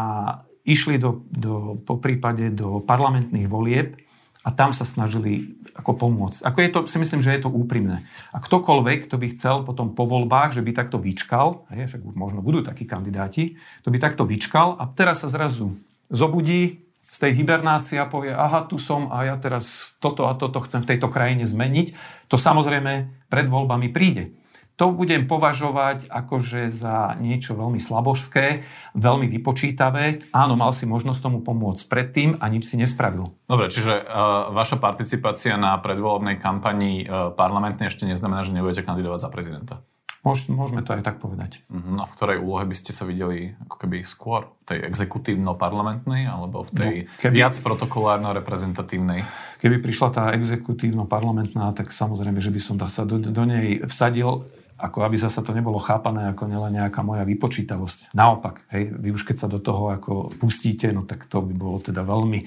[0.65, 4.01] išli do, do, po prípade do parlamentných volieb
[4.47, 6.45] a tam sa snažili ako pomôcť.
[6.45, 8.05] Ako je to, si myslím, že je to úprimné.
[8.33, 12.45] A ktokoľvek, kto by chcel potom po voľbách, že by takto vyčkal, hej, však možno
[12.45, 15.73] budú takí kandidáti, to by takto vyčkal a teraz sa zrazu
[16.13, 20.65] zobudí z tej hibernácie a povie, aha, tu som a ja teraz toto a toto
[20.65, 21.93] chcem v tejto krajine zmeniť,
[22.29, 24.33] to samozrejme pred voľbami príde
[24.77, 28.65] to budem považovať akože za niečo veľmi slabožské,
[28.97, 30.33] veľmi vypočítavé.
[30.33, 33.31] Áno, mal si možnosť tomu pomôcť predtým a nič si nespravil.
[33.47, 39.21] Dobre, čiže uh, vaša participácia na predvolebnej kampani uh, parlamentnej ešte neznamená, že nebudete kandidovať
[39.21, 39.75] za prezidenta?
[40.23, 41.67] Môž, môžeme to aj tak povedať.
[41.67, 41.99] Uh-huh.
[41.99, 44.55] A v ktorej úlohe by ste sa videli ako keby skôr?
[44.63, 49.27] V tej exekutívno-parlamentnej alebo v tej no, keby, viac protokolárno-reprezentatívnej?
[49.59, 54.47] Keby prišla tá exekutívno-parlamentná, tak samozrejme, že by som sa do, do nej vsadil
[54.83, 58.11] ako aby zasa to nebolo chápané ako nielen nejaká moja vypočítavosť.
[58.19, 61.79] Naopak, hej, vy už keď sa do toho ako pustíte, no tak to by bolo
[61.79, 62.43] teda veľmi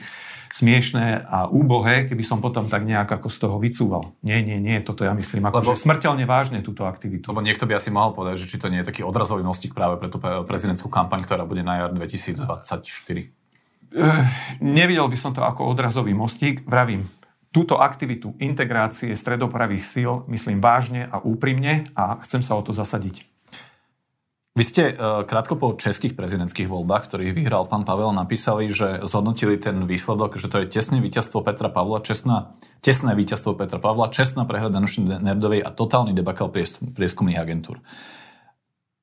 [0.55, 4.15] smiešné a úbohé, keby som potom tak nejak ako z toho vycúval.
[4.23, 7.31] Nie, nie, nie, toto ja myslím ako lebo, smrteľne vážne túto aktivitu.
[7.31, 9.99] Lebo niekto by asi mohol povedať, že či to nie je taký odrazový mostík práve
[9.99, 12.43] pre tú prezidentskú kampaň, ktorá bude na jar 2024.
[13.95, 14.27] Uh,
[14.59, 16.63] nevidel by som to ako odrazový mostík.
[16.67, 17.07] Vravím,
[17.55, 23.23] túto aktivitu integrácie stredopravých síl myslím vážne a úprimne a chcem sa o to zasadiť.
[24.55, 29.59] Vy ste uh, krátko po českých prezidentských voľbách, ktorých vyhral pán Pavel, napísali, že zhodnotili
[29.59, 34.47] ten výsledok, že to je tesné víťazstvo Petra Pavla, čestná, tesné víťazstvo Petra Pavla, čestná
[34.47, 36.51] prehra Danušiny Nerdovej a totálny debakel
[36.95, 37.83] prieskumných agentúr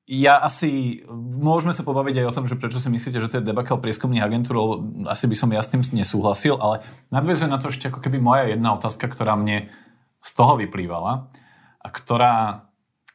[0.03, 0.99] ja asi,
[1.39, 4.23] môžeme sa pobaviť aj o tom, že prečo si myslíte, že to je debakel prieskumných
[4.23, 4.73] agentúr, lebo
[5.07, 8.51] asi by som ja s tým nesúhlasil, ale nadvezuje na to ešte ako keby moja
[8.51, 9.71] jedna otázka, ktorá mne
[10.19, 11.31] z toho vyplývala
[11.79, 12.67] a ktorá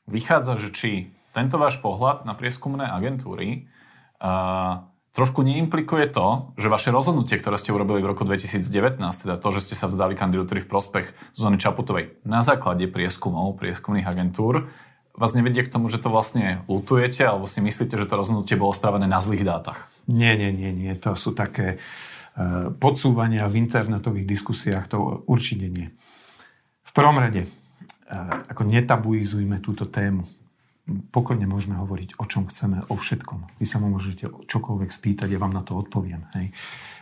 [0.08, 0.90] vychádza, že či
[1.36, 3.68] tento váš pohľad na prieskumné agentúry
[4.24, 8.64] uh, trošku neimplikuje to, že vaše rozhodnutie, ktoré ste urobili v roku 2019,
[9.02, 14.08] teda to, že ste sa vzdali kandidatúry v prospech zóny Čaputovej na základe prieskumov, prieskumných
[14.08, 14.72] agentúr,
[15.18, 18.70] vás nevedie k tomu, že to vlastne lutujete, alebo si myslíte, že to rozhodnutie bolo
[18.70, 19.90] spravené na zlých dátach?
[20.06, 20.94] Nie, nie, nie, nie.
[21.02, 25.90] To sú také uh, podsúvania v internetových diskusiách, to určite nie.
[26.86, 30.22] V prvom rade, uh, ako netabuizujme túto tému.
[31.12, 33.60] Pokojne môžeme hovoriť o čom chceme, o všetkom.
[33.60, 36.24] Vy sa môžete čokoľvek spýtať, ja vám na to odpoviem.
[36.38, 36.48] Hej.
[36.48, 36.97] Uh,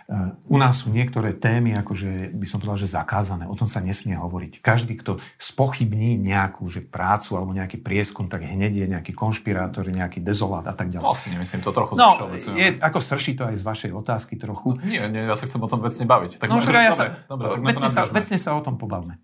[0.47, 3.51] u nás sú niektoré témy, akože by som povedal, že zakázané.
[3.51, 4.62] O tom sa nesmie hovoriť.
[4.62, 10.23] Každý, kto spochybní nejakú že prácu alebo nejaký prieskum, tak hneď je nejaký konšpirátor, nejaký
[10.23, 11.07] dezolát a tak ďalej.
[11.11, 12.14] Vlastne nemyslím to trochu no,
[12.55, 14.79] je, ako srší to aj z vašej otázky trochu.
[14.79, 16.38] No, nie, nie, ja sa chcem o tom vecne baviť.
[16.38, 19.19] Tak no, môžem, ja sa, dobre, dobre, vecne, sa, vecne sa o tom pobavme.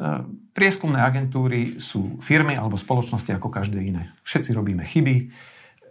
[0.00, 0.22] Eh,
[0.56, 4.14] prieskumné agentúry sú firmy alebo spoločnosti ako každé iné.
[4.24, 5.28] Všetci robíme chyby.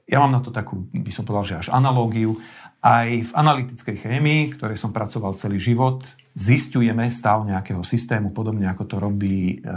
[0.10, 2.34] Ja mám na to takú, by som povedal, že až analógiu.
[2.80, 6.00] Aj v analytickej chémii, ktorej som pracoval celý život,
[6.32, 9.68] zistujeme stav nejakého systému, podobne ako to robí e,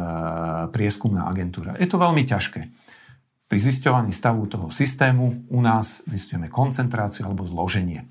[0.70, 1.74] prieskumná agentúra.
[1.82, 2.60] Je to veľmi ťažké.
[3.50, 8.06] Pri zisťovaní stavu toho systému u nás zistujeme koncentráciu alebo zloženie.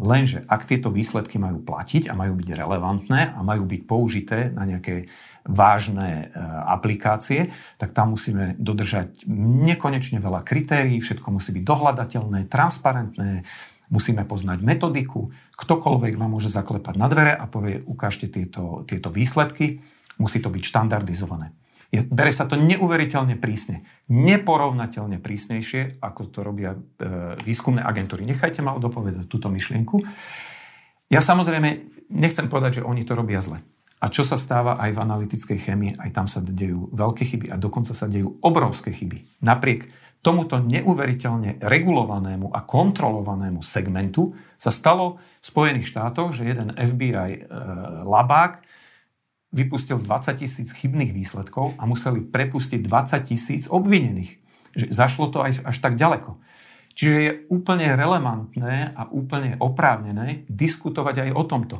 [0.00, 4.64] Lenže ak tieto výsledky majú platiť a majú byť relevantné a majú byť použité na
[4.64, 5.06] nejaké
[5.46, 9.28] vážne e, aplikácie, tak tam musíme dodržať
[9.68, 13.44] nekonečne veľa kritérií, všetko musí byť dohľadateľné, transparentné,
[13.92, 15.28] Musíme poznať metodiku.
[15.60, 19.84] Ktokoľvek vám môže zaklepať na dvere a povie, ukážte tieto, tieto výsledky.
[20.16, 21.52] Musí to byť štandardizované.
[21.92, 23.84] Je, bere sa to neuveriteľne prísne.
[24.08, 26.78] Neporovnateľne prísnejšie, ako to robia e,
[27.44, 28.24] výskumné agentúry.
[28.24, 30.00] Nechajte ma dopovedať túto myšlienku.
[31.12, 31.68] Ja samozrejme
[32.08, 33.60] nechcem povedať, že oni to robia zle.
[34.02, 37.60] A čo sa stáva aj v analytickej chemii, aj tam sa dejú veľké chyby a
[37.60, 39.44] dokonca sa dejú obrovské chyby.
[39.44, 39.86] Napriek
[40.22, 47.40] tomuto neuveriteľne regulovanému a kontrolovanému segmentu sa stalo v Spojených štátoch, že jeden FBI e,
[48.06, 48.62] labák
[49.52, 54.38] vypustil 20 tisíc chybných výsledkov a museli prepustiť 20 tisíc obvinených.
[54.72, 56.40] Že zašlo to aj až tak ďaleko.
[56.92, 61.76] Čiže je úplne relevantné a úplne oprávnené diskutovať aj o tomto.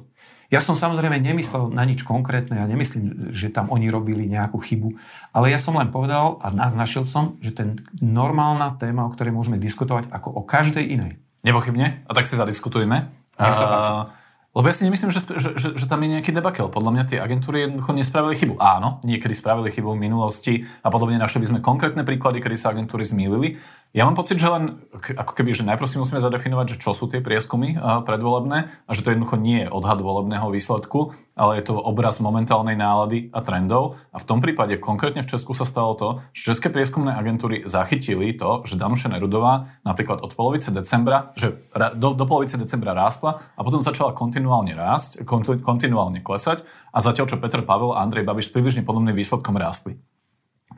[0.52, 4.92] Ja som samozrejme nemyslel na nič konkrétne, ja nemyslím, že tam oni robili nejakú chybu,
[5.32, 9.56] ale ja som len povedal a naznačil som, že ten normálna téma, o ktorej môžeme
[9.56, 11.16] diskutovať ako o každej inej.
[11.40, 12.96] Nepochybne, a tak si zadiskutujme.
[13.40, 14.22] Nech sa páči.
[14.52, 16.68] Lebo ja si nemyslím, že, že, že, že tam je nejaký debakel.
[16.68, 18.60] Podľa mňa tie agentúry jednoducho nespravili chybu.
[18.60, 22.76] Áno, niekedy spravili chybu v minulosti a podobne našli by sme konkrétne príklady, kedy sa
[22.76, 23.56] agentúry zmýlili.
[23.92, 27.12] Ja mám pocit, že len ako keby, že najprv si musíme zadefinovať, že čo sú
[27.12, 31.76] tie prieskumy predvolebné a že to jednoducho nie je odhad volebného výsledku, ale je to
[31.76, 34.00] obraz momentálnej nálady a trendov.
[34.08, 38.32] A v tom prípade konkrétne v Česku sa stalo to, že české prieskumné agentúry zachytili
[38.32, 41.60] to, že Danuša Nerudová napríklad od polovice decembra, že
[41.92, 45.20] do, do polovice decembra rástla a potom začala kontinuálne rásť,
[45.60, 46.64] kontinuálne klesať
[46.96, 50.00] a zatiaľ čo Petr Pavel a Andrej Babiš s približne podobným výsledkom rástli.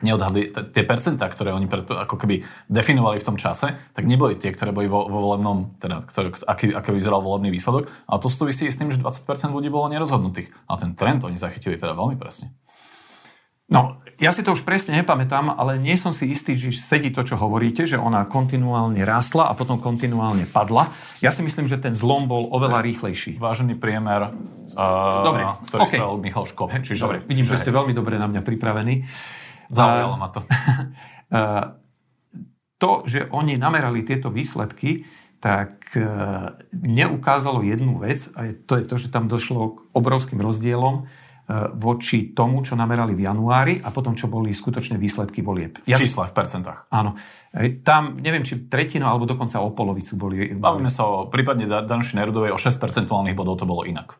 [0.03, 4.51] Neodhadli, tie percentá, ktoré oni pred, ako keby definovali v tom čase, tak neboli tie,
[4.51, 7.87] ktoré boli vo, vo volebnom, teda ktoré, aký, aký vyzeral volebný výsledok.
[8.09, 10.51] A to súvisí s tým, že 20% ľudí bolo nerozhodnutých.
[10.67, 12.51] A ten trend oni zachytili teda veľmi presne.
[13.65, 17.25] No, ja si to už presne nepamätám, ale nie som si istý, že sedí to,
[17.25, 20.93] čo hovoríte, že ona kontinuálne rástla a potom kontinuálne padla.
[21.17, 23.41] Ja si myslím, že ten zlom bol oveľa rýchlejší.
[23.41, 25.97] Vážený priemer, uh, Dobre, ktorý okay.
[25.97, 26.69] spravil Michal Škop.
[26.77, 29.01] Čiže, Dobre, vidím, čiže, že ste veľmi dobre na mňa pripravení.
[29.69, 30.41] Zaujalo ma to.
[32.81, 35.07] to, že oni namerali tieto výsledky,
[35.39, 36.01] tak e,
[36.73, 41.05] neukázalo jednu vec, a to je to, že tam došlo k obrovským rozdielom
[41.45, 45.77] E, voči tomu, čo namerali v januári a potom, čo boli skutočne výsledky volieb.
[45.85, 46.89] V ja čísle, v percentách.
[46.89, 47.13] Áno.
[47.85, 50.57] Tam, neviem, či tretinu alebo dokonca o polovicu boli...
[50.57, 54.17] Bavíme sa o prípadne Danuši Nerudovej o 6 percentuálnych bodov, to bolo inak.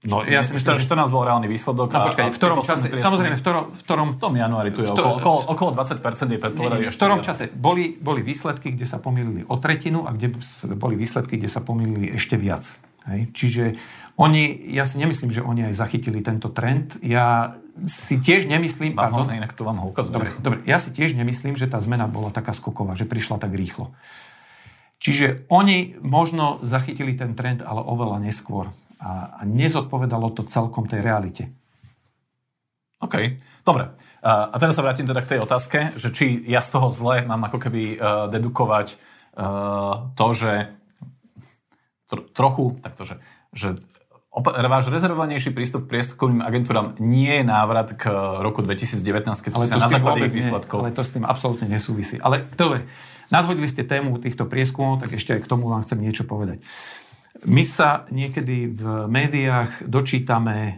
[0.00, 1.92] No, ja si myslím, že 14 bol reálny výsledok.
[1.92, 4.06] No, počkaj, v ktorom čase, samozrejme, v ktorom, v ktorom...
[4.16, 6.00] V tom januári tu je to, okolo, okolo 20%
[6.32, 6.88] je predpovedali.
[6.88, 10.40] V ktorom čase boli, boli výsledky, kde sa pomýlili o tretinu a kde
[10.72, 12.80] boli výsledky, kde sa pomýlili ešte viac.
[13.12, 13.28] Hej.
[13.36, 13.64] Čiže
[14.16, 16.96] oni, ja si nemyslím, že oni aj zachytili tento trend.
[17.04, 18.96] Ja si tiež nemyslím...
[18.96, 20.16] Vám pardon, ho, inak to vám ho ukazujem.
[20.16, 23.52] Dobre, dobre, ja si tiež nemyslím, že tá zmena bola taká skoková, že prišla tak
[23.52, 23.92] rýchlo.
[25.00, 28.72] Čiže oni možno zachytili ten trend, ale oveľa neskôr.
[29.00, 31.48] A, a nezodpovedalo to celkom tej realite.
[33.00, 33.96] OK, dobre.
[34.20, 37.40] A teraz sa vrátim teda k tej otázke, že či ja z toho zle mám
[37.48, 39.00] ako keby uh, dedukovať
[39.40, 40.52] uh, to, že
[42.12, 43.16] tr- trochu, takto, že,
[43.56, 43.80] že
[44.68, 48.12] váš rezervovanejší prístup k prieskumným agentúram nie je návrat k
[48.44, 50.84] roku 2019, keď ale sa na základe ich výsledkov...
[50.84, 52.20] Nie, ale to s tým absolútne nesúvisí.
[52.22, 52.86] Ale je,
[53.34, 56.62] nadhodili ste tému týchto prieskumov, tak ešte aj k tomu vám chcem niečo povedať.
[57.46, 60.72] My sa niekedy v médiách dočítame e,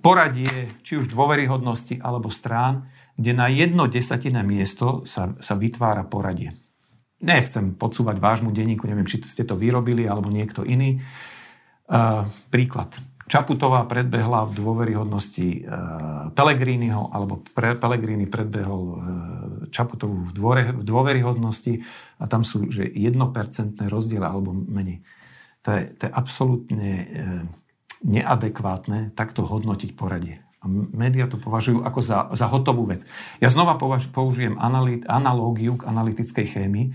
[0.00, 2.88] poradie, či už dôveryhodnosti alebo strán,
[3.20, 6.56] kde na jedno desatinné miesto sa, sa vytvára poradie.
[7.20, 10.96] Nechcem podsúvať vášmu denníku, neviem, či ste to vyrobili alebo niekto iný.
[11.90, 12.96] Uh, príklad.
[13.28, 16.32] Čaputová predbehla v dôveryhodnosti uh,
[17.12, 18.98] alebo pre, Pelegrini predbehol uh,
[19.68, 21.82] Čaputovú v, dôre, v dôveryhodnosti
[22.22, 23.20] a tam sú že 1%
[23.90, 25.02] rozdiel alebo menej.
[25.64, 27.44] To je, to je absolútne uh,
[28.00, 30.40] neadekvátne takto hodnotiť poradie.
[30.60, 33.08] A médiá to považujú ako za, za hotovú vec.
[33.40, 36.86] Ja znova považ, použijem analit, analógiu k analytickej chémii.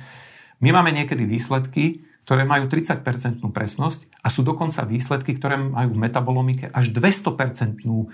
[0.62, 6.02] My máme niekedy výsledky, ktoré majú 30% presnosť a sú dokonca výsledky, ktoré majú v
[6.10, 8.06] metabolomike až 200% e,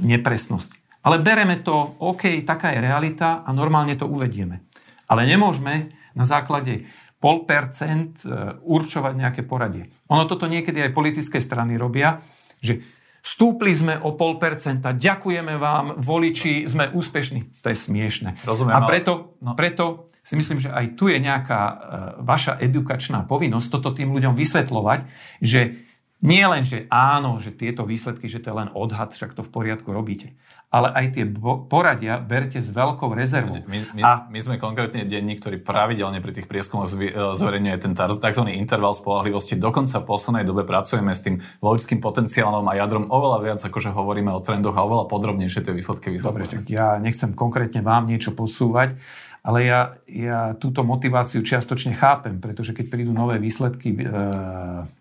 [0.00, 0.70] nepresnosť.
[1.04, 4.64] Ale bereme to, OK, taká je realita a normálne to uvedieme.
[5.08, 9.88] Ale nemôžeme na základe pol percent e, určovať nejaké poradie.
[10.12, 12.20] Ono toto niekedy aj politické strany robia,
[12.60, 12.84] že
[13.26, 17.58] Stúpli sme o pol percenta, ďakujeme vám, voliči, sme úspešní.
[17.58, 18.38] To je smiešne.
[18.46, 19.58] Rozumiem, a preto, no.
[19.58, 21.74] preto si myslím, že aj tu je nejaká e,
[22.22, 25.10] vaša edukačná povinnosť toto tým ľuďom vysvetľovať,
[25.42, 25.74] že
[26.22, 29.50] nie len, že áno, že tieto výsledky, že to je len odhad, však to v
[29.50, 31.24] poriadku robíte ale aj tie
[31.70, 33.54] poradia berte s veľkou rezervou.
[33.70, 34.12] My, my, a...
[34.26, 38.42] my sme konkrétne denní, ktorý pravidelne pri tých prieskumoch e, zverejňuje ten tzv.
[38.50, 39.54] interval spolahlivosti.
[39.54, 44.34] Dokonca v poslednej dobe pracujeme s tým voličským potenciálom a jadrom oveľa viac, akože hovoríme
[44.34, 46.66] o trendoch a oveľa podrobnejšie tie výsledky vysvetľujeme.
[46.66, 48.98] Ja nechcem konkrétne vám niečo posúvať,
[49.46, 53.98] ale ja, ja túto motiváciu čiastočne chápem, pretože keď prídu nové výsledky e,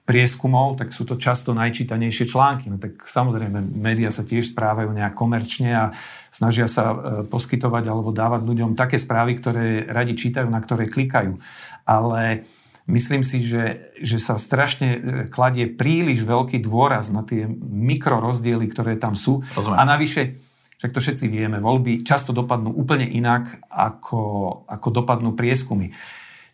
[0.05, 2.69] prieskumov, tak sú to často najčítanejšie články.
[2.69, 5.86] No tak samozrejme, médiá sa tiež správajú nejak komerčne a
[6.29, 11.41] snažia sa e, poskytovať alebo dávať ľuďom také správy, ktoré radi čítajú, na ktoré klikajú.
[11.89, 12.45] Ale
[12.86, 18.93] myslím si, že, že sa strašne e, kladie príliš veľký dôraz na tie mikrorozdiely, ktoré
[19.01, 19.41] tam sú.
[19.58, 19.81] Rozumiem.
[19.81, 20.38] A navyše
[20.86, 24.21] však to všetci vieme, voľby často dopadnú úplne inak, ako,
[24.69, 25.89] ako dopadnú prieskumy.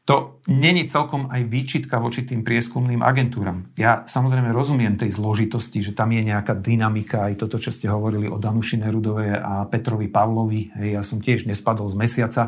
[0.07, 3.75] To není celkom aj výčitka voči tým prieskumným agentúram.
[3.75, 8.31] Ja samozrejme rozumiem tej zložitosti, že tam je nejaká dynamika, aj toto, čo ste hovorili
[8.31, 10.71] o Danuši Nerudovej a Petrovi Pavlovi.
[10.79, 12.47] Hej, ja som tiež nespadol z mesiaca.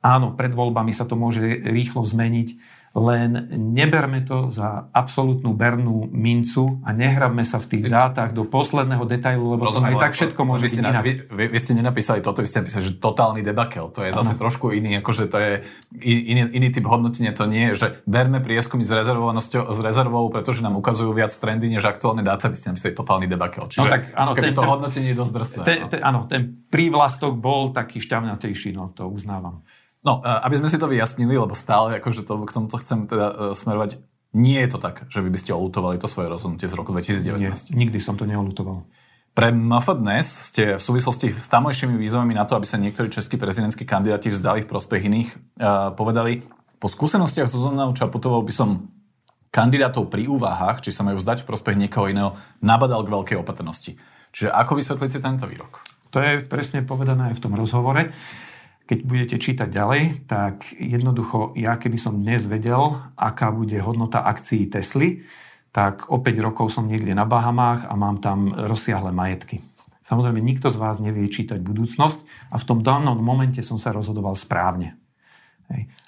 [0.00, 2.48] Áno, pred voľbami sa to môže rýchlo zmeniť
[2.92, 9.08] len neberme to za absolútnu bernú mincu a nehrabme sa v tých dátach do posledného
[9.08, 11.00] detailu, lebo Rozumiem, to aj tak všetko môže byť inak.
[11.00, 13.88] Vy, vy, vy ste nenapísali toto, vy ste napísali, že totálny debakel.
[13.96, 14.40] To je zase ano.
[14.44, 15.52] trošku iný, akože to je
[16.04, 17.32] iný, iný typ hodnotenia.
[17.32, 21.72] To nie je, že berme prieskumy s rezervovanosťou, s rezervou, pretože nám ukazujú viac trendy
[21.72, 22.52] než aktuálne dáta.
[22.52, 23.72] Vy ste napísali totálny debakel.
[23.72, 25.62] Čiže no tak, áno, ten, to hodnotenie je dosť drsné.
[25.64, 25.88] Ten, no.
[25.88, 29.64] ten, áno, ten prívlastok bol taký šťavnatejší, no to uznávam.
[30.02, 33.34] No, aby sme si to vyjasnili, lebo stále akože to, k tomuto chcem teda uh,
[33.54, 34.02] smerovať,
[34.34, 37.38] nie je to tak, že vy by ste olutovali to svoje rozhodnutie z roku 2019.
[37.38, 38.82] Nie, nikdy som to neolutoval.
[39.32, 43.38] Pre MF dnes ste v súvislosti s tamojšími výzvami na to, aby sa niektorí českí
[43.38, 45.28] prezidentskí kandidáti vzdali v prospech iných,
[45.62, 46.42] uh, povedali,
[46.82, 48.90] po skúsenostiach so Zonanou Čaputovou by som
[49.54, 53.94] kandidátov pri úvahách, či sa majú vzdať v prospech niekoho iného, nabadal k veľkej opatrnosti.
[54.34, 55.84] Čiže ako vysvetlíte tento výrok?
[56.10, 58.10] To je presne povedané aj v tom rozhovore.
[58.82, 64.66] Keď budete čítať ďalej, tak jednoducho ja keby som dnes vedel, aká bude hodnota akcií
[64.66, 65.22] Tesly,
[65.72, 69.64] tak o 5 rokov som niekde na Bahamách a mám tam rozsiahle majetky.
[70.02, 74.36] Samozrejme, nikto z vás nevie čítať budúcnosť a v tom danom momente som sa rozhodoval
[74.36, 74.98] správne.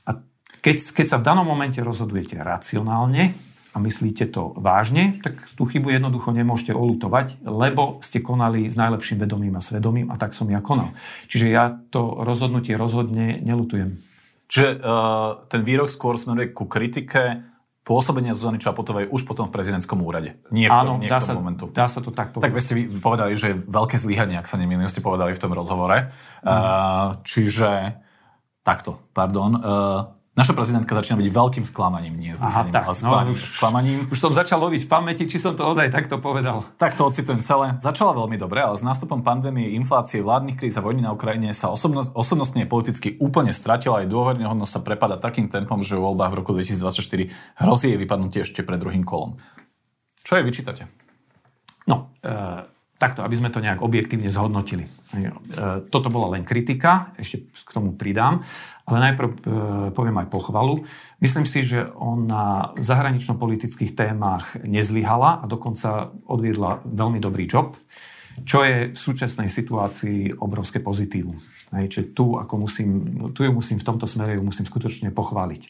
[0.05, 0.21] A
[0.61, 3.33] keď, keď sa v danom momente rozhodujete racionálne
[3.75, 9.19] a myslíte to vážne, tak tú chybu jednoducho nemôžete olutovať, lebo ste konali s najlepším
[9.19, 10.95] vedomím a svedomím a tak som ja konal.
[11.27, 13.99] Čiže ja to rozhodnutie rozhodne nelutujem.
[14.47, 17.43] Čiže uh, ten výrok skôr smeruje ku kritike
[17.85, 20.41] pôsobenia Zuzany Čaputovej už potom v prezidentskom úrade.
[20.49, 21.69] Nie Áno, dá, sa, momentu.
[21.69, 22.49] dá sa to tak povedať.
[22.49, 26.09] Tak ste povedali, že je veľké zlyhanie, ak sa nemýlim, ste povedali v tom rozhovore.
[26.41, 26.49] Mm.
[26.49, 28.01] Uh, čiže
[28.65, 29.51] takto, pardon.
[29.59, 33.99] Uh, Naša prezidentka začína byť veľkým sklamaním, nie zlyhaním, ale sklamaním, no, už, sklamaním.
[34.11, 36.67] Už som začal loviť v pamäti, či som to ozaj takto povedal.
[36.75, 37.79] Tak to ocitujem celé.
[37.79, 41.71] Začala veľmi dobre, ale s nástupom pandémie, inflácie, vládnych kríz a vojny na Ukrajine sa
[41.71, 46.39] osobnosť, osobnostne politicky úplne stratila aj dôvernehodnosť sa prepada takým tempom, že v voľbách v
[46.43, 49.39] roku 2024 hrozí jej vypadnutie ešte pred druhým kolom.
[50.27, 50.91] Čo jej vyčítate?
[51.87, 52.74] No, e,
[53.05, 54.89] takto, aby sme to nejak objektívne zhodnotili.
[54.89, 54.91] E,
[55.93, 58.41] toto bola len kritika, ešte k tomu pridám.
[58.89, 59.37] Ale najprv e,
[59.93, 60.89] poviem aj pochvalu.
[61.21, 67.77] Myslím si, že on na zahranično-politických témach nezlyhala a dokonca odviedla veľmi dobrý job,
[68.45, 71.37] čo je v súčasnej situácii obrovské pozitívum.
[71.71, 72.91] Čiže tu, ako musím,
[73.37, 75.63] tu ju musím v tomto smere ju musím skutočne pochváliť.
[75.65, 75.69] E,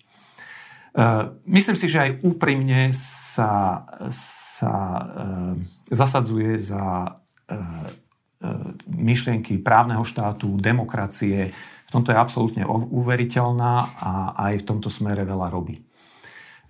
[1.50, 5.02] myslím si, že aj úprimne sa, sa e,
[5.90, 7.14] zasadzuje za
[8.88, 11.54] myšlienky právneho štátu, demokracie,
[11.94, 14.10] tomto je absolútne uveriteľná a
[14.50, 15.78] aj v tomto smere veľa robí.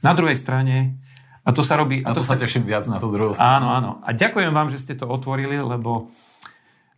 [0.05, 1.01] Na druhej strane,
[1.41, 2.05] a to sa robí...
[2.05, 3.65] A to, to sa teším viac na to druhú stranu.
[3.65, 3.91] Áno, áno.
[4.05, 6.13] A ďakujem vám, že ste to otvorili, lebo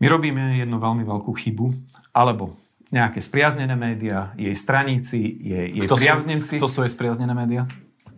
[0.02, 1.70] my robíme jednu veľmi veľkú chybu,
[2.10, 2.58] alebo
[2.90, 6.58] nejaké spriaznené médiá, jej straníci, jej, jej kto priaznenci.
[6.58, 7.62] Sú, kto sú jej spriaznené médiá?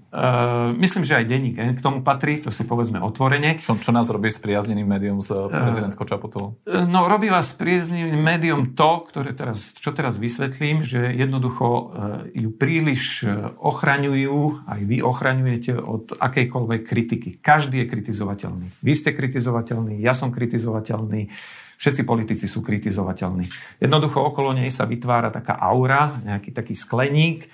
[0.08, 3.60] Uh, myslím, že aj denník k tomu patrí, to si povedzme otvorene.
[3.60, 6.56] Čo, čo nás robí s priazneným médium s uh, prezidentkou Čaputovou?
[6.64, 11.68] Uh, no, robí vás s priazneným médium to, ktoré teraz, čo teraz vysvetlím, že jednoducho
[11.68, 11.84] uh,
[12.32, 13.28] ju príliš
[13.60, 17.36] ochraňujú, aj vy ochraňujete od akejkoľvek kritiky.
[17.44, 18.66] Každý je kritizovateľný.
[18.80, 21.28] Vy ste kritizovateľní, ja som kritizovateľný,
[21.76, 23.44] všetci politici sú kritizovateľní.
[23.76, 27.52] Jednoducho okolo nej sa vytvára taká aura, nejaký taký skleník,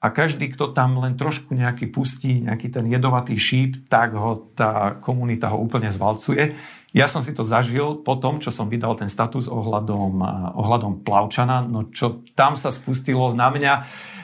[0.00, 4.96] a každý, kto tam len trošku nejaký pustí, nejaký ten jedovatý šíp, tak ho tá
[4.96, 6.56] komunita ho úplne zvalcuje.
[6.96, 10.24] Ja som si to zažil po tom, čo som vydal ten status ohľadom,
[10.56, 13.72] ohľadom Plavčana, no čo tam sa spustilo na mňa,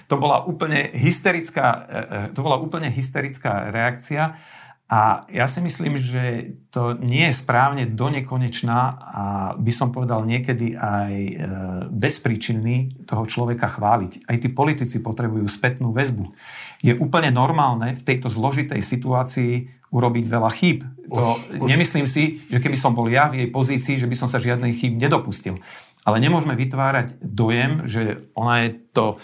[0.09, 4.39] to bola úplne hysterická, e, e, to bola úplne hysterická reakcia
[4.87, 9.25] a ja si myslím, že to nie je správne do nekonečná a
[9.59, 11.35] by som povedal niekedy aj e,
[11.91, 14.31] bezpríčinný toho človeka chváliť.
[14.31, 16.31] Aj tí politici potrebujú spätnú väzbu.
[16.87, 19.53] Je úplne normálne v tejto zložitej situácii
[19.91, 20.87] urobiť veľa chýb.
[21.11, 24.31] To už, nemyslím si, že keby som bol ja v jej pozícii, že by som
[24.31, 25.59] sa žiadnej chýb nedopustil.
[26.07, 29.19] Ale nemôžeme vytvárať dojem, že ona je to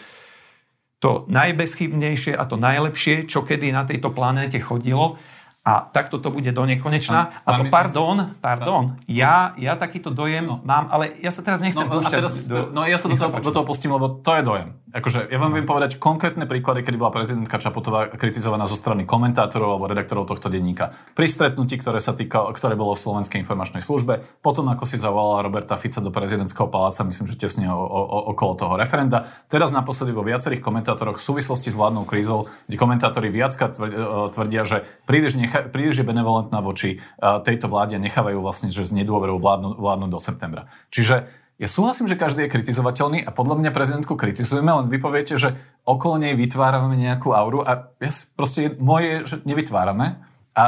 [1.03, 5.19] to najbezchybnejšie a to najlepšie, čo kedy na tejto planéte chodilo
[5.63, 7.47] a takto to bude do nekonečna.
[7.47, 10.59] A, a to, pardon, pardon, ja, ja takýto dojem no.
[10.67, 13.31] mám, ale ja sa teraz nechcem no, a teraz, do, no ja sa do toho,
[13.31, 14.69] do toho pustím, lebo to je dojem.
[14.91, 15.63] Akože ja vám no.
[15.63, 20.51] viem povedať konkrétne príklady, kedy bola prezidentka Čaputová kritizovaná zo strany komentátorov alebo redaktorov tohto
[20.51, 20.99] denníka.
[21.15, 25.47] Pri stretnutí, ktoré sa týka, ktoré bolo v Slovenskej informačnej službe, potom ako si zavolala
[25.47, 29.31] Roberta Fica do prezidentského paláca, myslím, že tesne o, o, okolo toho referenda.
[29.47, 33.89] Teraz naposledy vo viacerých komentátoroch v súvislosti s vládnou krízou, kde komentátori viacka e,
[34.29, 36.99] tvrdia, že príliš, necha, príliš je benevolentná voči e,
[37.45, 40.73] tejto vláde, nechávajú vlastne, že z nedôverou vládnu, vládnu do septembra.
[40.89, 41.29] Čiže
[41.61, 45.55] ja súhlasím, že každý je kritizovateľný a podľa mňa prezidentku kritizujeme, len vy poviete, že
[45.85, 50.25] okolo nej vytvárame nejakú auru a ja proste moje, že nevytvárame
[50.57, 50.67] a,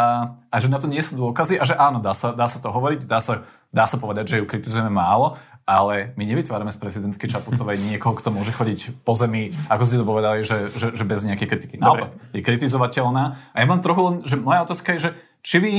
[0.52, 2.68] a že na to nie sú dôkazy a že áno, dá sa, dá sa to
[2.68, 7.24] hovoriť, dá sa, dá sa povedať, že ju kritizujeme málo, ale my nevytvárame z prezidentky
[7.24, 11.24] Čaputovej niekoho, kto môže chodiť po zemi, ako ste to povedali, že, že, že bez
[11.24, 11.74] nejakej kritiky.
[11.80, 13.24] Naopak, je kritizovateľná.
[13.52, 15.10] A ja mám trochu len, že moja otázka je, že
[15.40, 15.72] či vy,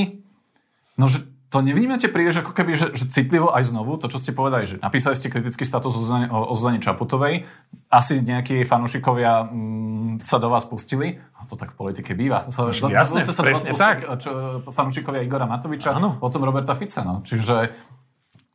[0.98, 4.34] no že to nevnímate príliš ako keby, že, že citlivo aj znovu, to čo ste
[4.34, 7.46] povedali, že napísali ste kritický status o Zuzane Čaputovej,
[7.86, 12.50] asi nejakí fanúšikovia mm, sa do vás pustili, a to tak v politike býva.
[12.50, 14.02] Sa, do, Jasné, sa presne tak.
[14.18, 16.18] Čo, fanúšikovia Igora Matoviča, ano.
[16.18, 17.06] potom Roberta Fica.
[17.06, 17.22] No.
[17.22, 17.70] Čiže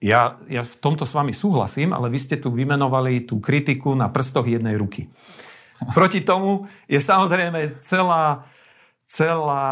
[0.02, 4.10] ja, ja v tomto s vami súhlasím, ale vy ste tu vymenovali tú kritiku na
[4.10, 5.06] prstoch jednej ruky.
[5.94, 8.50] Proti tomu je samozrejme celá,
[9.06, 9.70] celá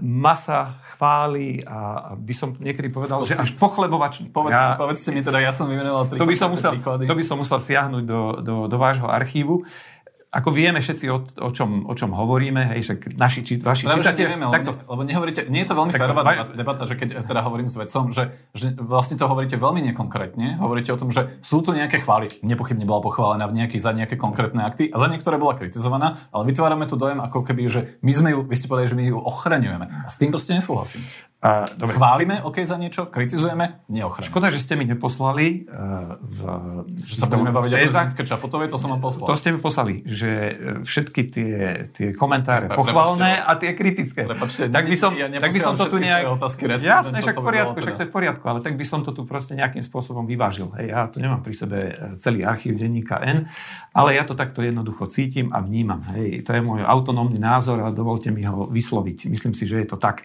[0.00, 4.32] masa chváli a, by som niekedy povedal, Skúste, že až pochlebovačný.
[4.32, 7.24] Povedz, ja, povedzte mi teda, ja som vymenoval tri to by som musel, To by
[7.24, 9.60] som musel siahnuť do, do, do vášho archívu
[10.32, 14.00] ako vieme všetci, o, o, čom, o čom hovoríme, hej, však naši, či, vaši Práve,
[14.00, 14.32] čitatelia...
[14.32, 16.24] Nevieme, takto, lebo nehovoríte, nie je to veľmi férová
[16.56, 20.88] debata, že keď teda hovorím s vedcom, že, že vlastne to hovoríte veľmi nekonkrétne, hovoríte
[20.88, 24.64] o tom, že sú tu nejaké chvály, nepochybne bola pochválená v nejakých, za nejaké konkrétne
[24.64, 28.28] akty a za niektoré bola kritizovaná, ale vytvárame tu dojem ako keby, že my sme
[28.32, 29.84] ju, vy ste povedali, že my ju ochraňujeme.
[29.84, 31.04] A s tým proste nesúhlasím.
[31.42, 31.98] A, dobre.
[31.98, 34.30] Chválime, OK, za niečo, kritizujeme, neochraňujeme.
[34.30, 36.38] Škoda, že ste mi neposlali uh, v,
[37.02, 39.26] že sa budeme baviť o prezidentke Čaputovej, to som vám poslal.
[39.26, 40.52] To ste mi poslali, že e,
[40.86, 41.54] všetky tie,
[41.90, 44.22] tie komentáre Pre, pochvalné a tie kritické.
[44.22, 46.30] Prepačte, tak by som, ja tak by som to tu nejak...
[46.30, 49.10] Otázky, Jasné, však v poriadku, však to je v poriadku, ale tak by som to
[49.10, 50.70] tu proste nejakým spôsobom vyvážil.
[50.78, 53.50] Hej, ja tu nemám pri sebe e, celý archív denníka N,
[53.90, 56.06] ale ja to takto jednoducho cítim a vnímam.
[56.14, 59.26] Hej, to je môj autonómny názor a dovolte mi ho vysloviť.
[59.26, 60.22] Myslím si, že je to tak.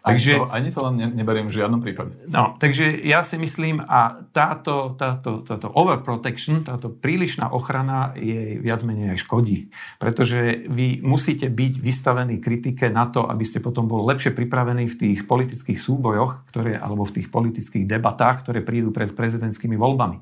[0.00, 2.16] Takže, to, ani to len ne, neberiem v žiadnom prípade.
[2.32, 8.80] No, takže ja si myslím, a táto, táto, táto overprotection, táto prílišná ochrana je viac
[8.80, 9.68] menej aj škodí.
[10.00, 14.96] Pretože vy musíte byť vystavení kritike na to, aby ste potom boli lepšie pripravení v
[14.96, 20.16] tých politických súbojoch, ktoré, alebo v tých politických debatách, ktoré prídu pred prezidentskými voľbami.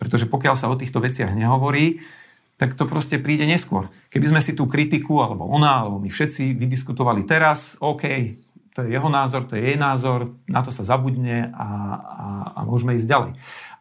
[0.00, 2.00] Pretože pokiaľ sa o týchto veciach nehovorí,
[2.58, 3.86] tak to proste príde neskôr.
[4.10, 8.02] Keby sme si tú kritiku, alebo ona, alebo my všetci vydiskutovali teraz, OK,
[8.78, 11.68] to je jeho názor, to je jej názor, na to sa zabudne a,
[11.98, 13.32] a, a môžeme ísť ďalej.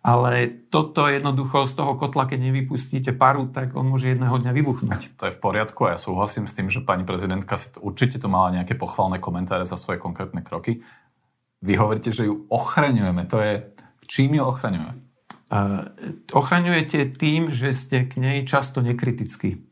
[0.02, 5.22] Ale toto jednoducho z toho kotla, keď nevypustíte paru, tak on môže jedného dňa vybuchnúť.
[5.22, 8.26] To je v poriadku a ja súhlasím s tým, že pani prezidentka si určite tu
[8.26, 10.82] mala nejaké pochvalné komentáre za svoje konkrétne kroky.
[11.62, 13.22] Vy hovoríte, že ju ochraňujeme.
[13.30, 13.70] To je,
[14.10, 14.98] čím ju ochraňujeme?
[15.54, 15.94] Uh,
[16.34, 19.67] ochraňujete tým, že ste k nej často nekritickí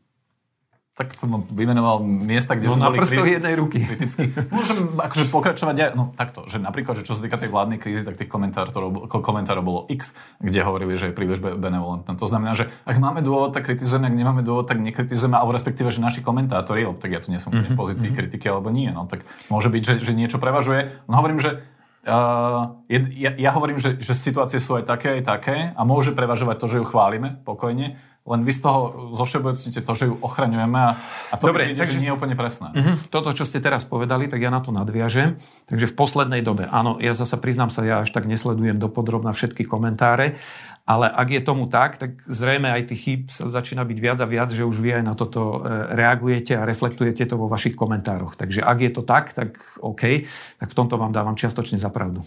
[0.96, 3.84] tak som vymenoval miesta, kde no, sme boli kriti- jednej ruky.
[3.84, 4.32] kriticky.
[4.56, 8.00] Môžem akože pokračovať aj, no takto, že napríklad, že čo sa týka tej vládnej krízy,
[8.00, 12.16] tak tých komentárov, komentárov bolo x, kde hovorili, že je príliš benevolentné.
[12.16, 15.92] To znamená, že ak máme dôvod, tak kritizujeme, ak nemáme dôvod, tak nekritizujeme, alebo respektíve,
[15.92, 17.76] že naši komentátori, tak ja tu nie som mm-hmm.
[17.76, 18.16] v pozícii mm-hmm.
[18.16, 20.96] kritiky alebo nie, no tak môže byť, že, že niečo prevažuje.
[21.12, 21.60] No hovorím, že
[22.06, 22.86] Uh,
[23.18, 26.66] ja, ja hovorím, že, že situácie sú aj také, aj také a môže prevažovať to,
[26.70, 30.98] že ju chválime pokojne, len vy z toho všeobecnite to, že ju ochraňujeme a,
[31.30, 32.74] a to Dobre, príde, takže, že nie je úplne presné.
[32.74, 35.38] Uh-huh, toto, čo ste teraz povedali, tak ja na to nadviažem.
[35.70, 39.62] Takže v poslednej dobe, áno, ja zasa priznám sa, ja až tak nesledujem dopodrobna všetky
[39.62, 40.38] komentáre,
[40.86, 44.30] ale ak je tomu tak, tak zrejme aj tých chýb sa začína byť viac a
[44.30, 48.38] viac, že už vy aj na toto e, reagujete a reflektujete to vo vašich komentároch.
[48.38, 50.22] Takže ak je to tak, tak OK,
[50.62, 52.22] tak v tomto vám dávam čiastočne za pravdu.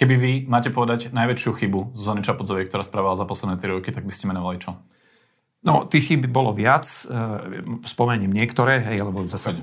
[0.00, 3.92] Keby vy máte povedať najväčšiu chybu z Zóny Čaputovej, ktorá spravila za posledné 3 roky,
[3.92, 4.80] tak by ste menovali čo?
[5.60, 6.88] No, tých chyb bolo viac.
[6.88, 7.12] E,
[7.84, 9.60] spomeniem niektoré, hej, lebo zase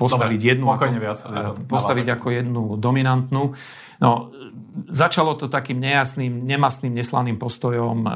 [0.00, 1.18] postaviť Dobre, jednu ako, viac,
[1.68, 3.52] postaviť ako jednu dominantnú.
[4.00, 4.32] No,
[4.88, 8.10] začalo to takým nejasným, nemastným, neslaným postojom e,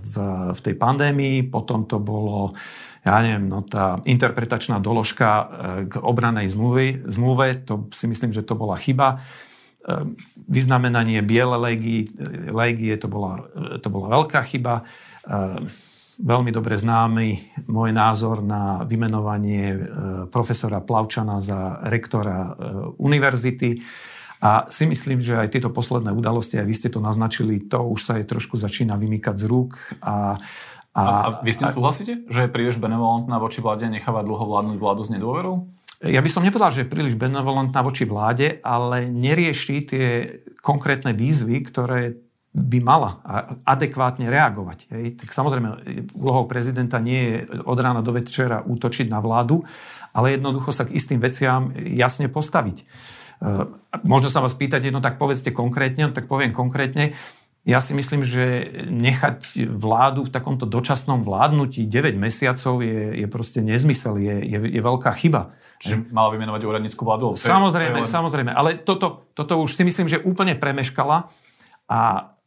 [0.00, 0.14] v,
[0.56, 2.56] v tej pandémii, potom to bolo
[3.04, 5.44] ja neviem, no tá interpretačná doložka e,
[5.92, 9.20] k obranej zmluve, zmluve, to si myslím, že to bola chyba.
[9.84, 10.08] E,
[10.48, 11.60] vyznamenanie biele
[12.48, 13.44] légie to, bola,
[13.80, 14.84] to bola veľká chyba
[16.20, 19.72] veľmi dobre známy môj názor na vymenovanie
[20.28, 22.52] profesora Plavčana za rektora
[23.00, 23.80] univerzity.
[24.44, 28.00] A si myslím, že aj tieto posledné udalosti, aj vy ste to naznačili, to už
[28.04, 29.72] sa je trošku začína vymýkať z rúk
[30.04, 30.36] a
[30.94, 32.22] a, a vy s tým súhlasíte?
[32.30, 35.66] Že je príliš benevolentná voči vláde a necháva dlho vládnuť vládu s nedôverou?
[36.06, 40.06] Ja by som nepovedal, že je príliš benevolentná voči vláde, ale nerieši tie
[40.62, 42.22] konkrétne výzvy, ktoré
[42.54, 43.18] by mala
[43.66, 44.86] adekvátne reagovať.
[44.94, 45.18] Hej.
[45.18, 45.68] Tak samozrejme,
[46.14, 47.36] úlohou prezidenta nie je
[47.66, 49.66] od rána do večera útočiť na vládu,
[50.14, 52.86] ale jednoducho sa k istým veciam jasne postaviť.
[54.02, 57.14] Možno sa vás pýtať jedno, tak povedzte konkrétne, tak poviem konkrétne.
[57.64, 63.64] Ja si myslím, že nechať vládu v takomto dočasnom vládnutí 9 mesiacov je, je proste
[63.64, 65.56] nezmysel, je, je, je veľká chyba.
[65.80, 67.32] Čiže mala vymenovať úradnícku vládu?
[67.32, 68.08] Samozrejme, len...
[68.08, 68.52] samozrejme.
[68.52, 71.32] Ale toto, toto už si myslím, že úplne premeškala.
[71.88, 72.00] A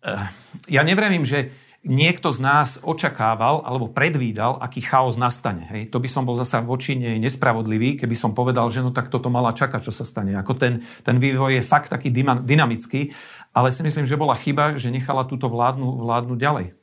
[0.06, 0.30] uh,
[0.70, 1.50] ja nevremím, že
[1.86, 5.66] niekto z nás očakával alebo predvídal, aký chaos nastane.
[5.70, 5.94] Hej.
[5.94, 9.30] To by som bol zasa voči nej nespravodlivý, keby som povedal, že no tak toto
[9.30, 10.34] mala čakať, čo sa stane.
[10.38, 12.10] Ako ten, ten vývoj je fakt taký
[12.44, 13.14] dynamický,
[13.54, 16.78] ale si myslím, že bola chyba, že nechala túto vládnu, vládnu ďalej.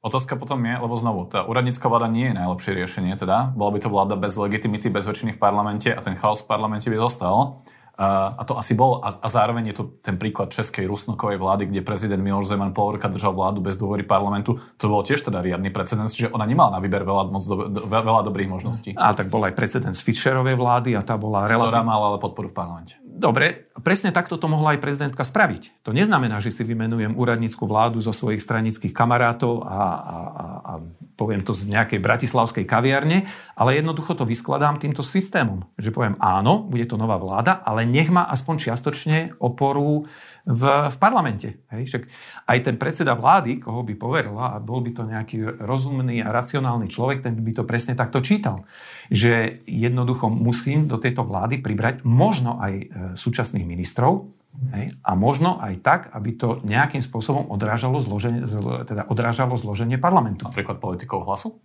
[0.00, 3.52] Otázka potom je, lebo znovu, tá úradnícka vláda nie je najlepšie riešenie, teda.
[3.52, 6.88] Bola by to vláda bez legitimity, bez väčšiny v parlamente a ten chaos v parlamente
[6.88, 7.60] by zostal.
[8.00, 9.04] A to asi bol.
[9.04, 12.96] A, a zároveň je tu ten príklad českej Rusnokovej vlády, kde prezident Miloš Zeman pol
[12.96, 14.56] roka držal vládu bez dôvery parlamentu.
[14.80, 18.24] To bol tiež teda riadny precedens, že ona nemala na výber veľa, moc do, veľa
[18.24, 18.96] dobrých možností.
[18.96, 21.76] A tak bol aj precedens Fischerovej vlády a tá bola relatívne...
[21.76, 22.96] Ktorá mala ale podporu v parlamente.
[23.04, 25.84] Dobre, presne takto to mohla aj prezidentka spraviť.
[25.84, 30.72] To neznamená, že si vymenujem úradnícku vládu zo svojich stranických kamarátov a, a, a, a
[31.20, 35.68] poviem to z nejakej bratislavskej kaviarne, ale jednoducho to vyskladám týmto systémom.
[35.76, 40.08] Že poviem áno, bude to nová vláda, ale nech má aspoň čiastočne oporu
[40.48, 41.60] v, v parlamente.
[41.68, 41.92] Hej?
[41.92, 42.02] Však
[42.48, 46.88] aj ten predseda vlády, koho by poverila, a bol by to nejaký rozumný a racionálny
[46.88, 48.64] človek, ten by to presne takto čítal.
[49.12, 52.84] Že jednoducho musím do tejto vlády pribrať možno aj e,
[53.20, 54.39] súčasných ministrov,
[54.74, 54.98] Hej?
[55.00, 58.44] A možno aj tak, aby to nejakým spôsobom odrážalo zloženie,
[58.84, 60.46] teda odrážalo zloženie parlamentu.
[60.46, 61.58] Napríklad politikov hlasu?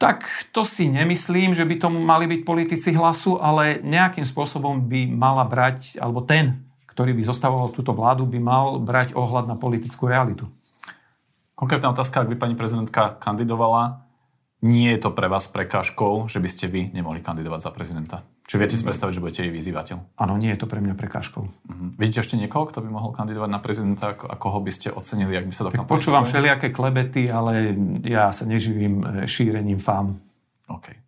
[0.00, 0.24] Tak
[0.56, 5.44] to si nemyslím, že by tomu mali byť politici hlasu, ale nejakým spôsobom by mala
[5.44, 10.48] brať, alebo ten, ktorý by zostavoval túto vládu, by mal brať ohľad na politickú realitu.
[11.52, 14.08] Konkrétna otázka, ak by pani prezidentka kandidovala,
[14.64, 18.24] nie je to pre vás prekážkou, že by ste vy nemohli kandidovať za prezidenta?
[18.50, 20.18] Či viete si predstaviť, že budete jej vyzývateľ?
[20.18, 21.46] Áno, nie je to pre mňa prekážkou.
[21.46, 21.88] Uh-huh.
[21.94, 25.46] Vidíte ešte niekoho, kto by mohol kandidovať na prezidenta, ako, koho by ste ocenili, ak
[25.46, 30.18] by sa to tak Počúvam všelijaké klebety, ale ja sa neživím e, šírením fám.
[30.66, 30.98] OK.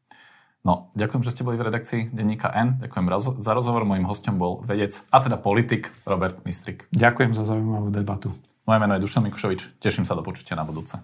[0.62, 2.78] No, ďakujem, že ste boli v redakcii denníka N.
[2.78, 3.10] Ďakujem
[3.42, 3.82] za rozhovor.
[3.82, 6.86] Mojím hostom bol vedec a teda politik Robert Mistrik.
[6.94, 8.30] Ďakujem za zaujímavú debatu.
[8.70, 9.82] Moje meno je Dušan Mikušovič.
[9.82, 10.94] Teším sa do počutia na budúce.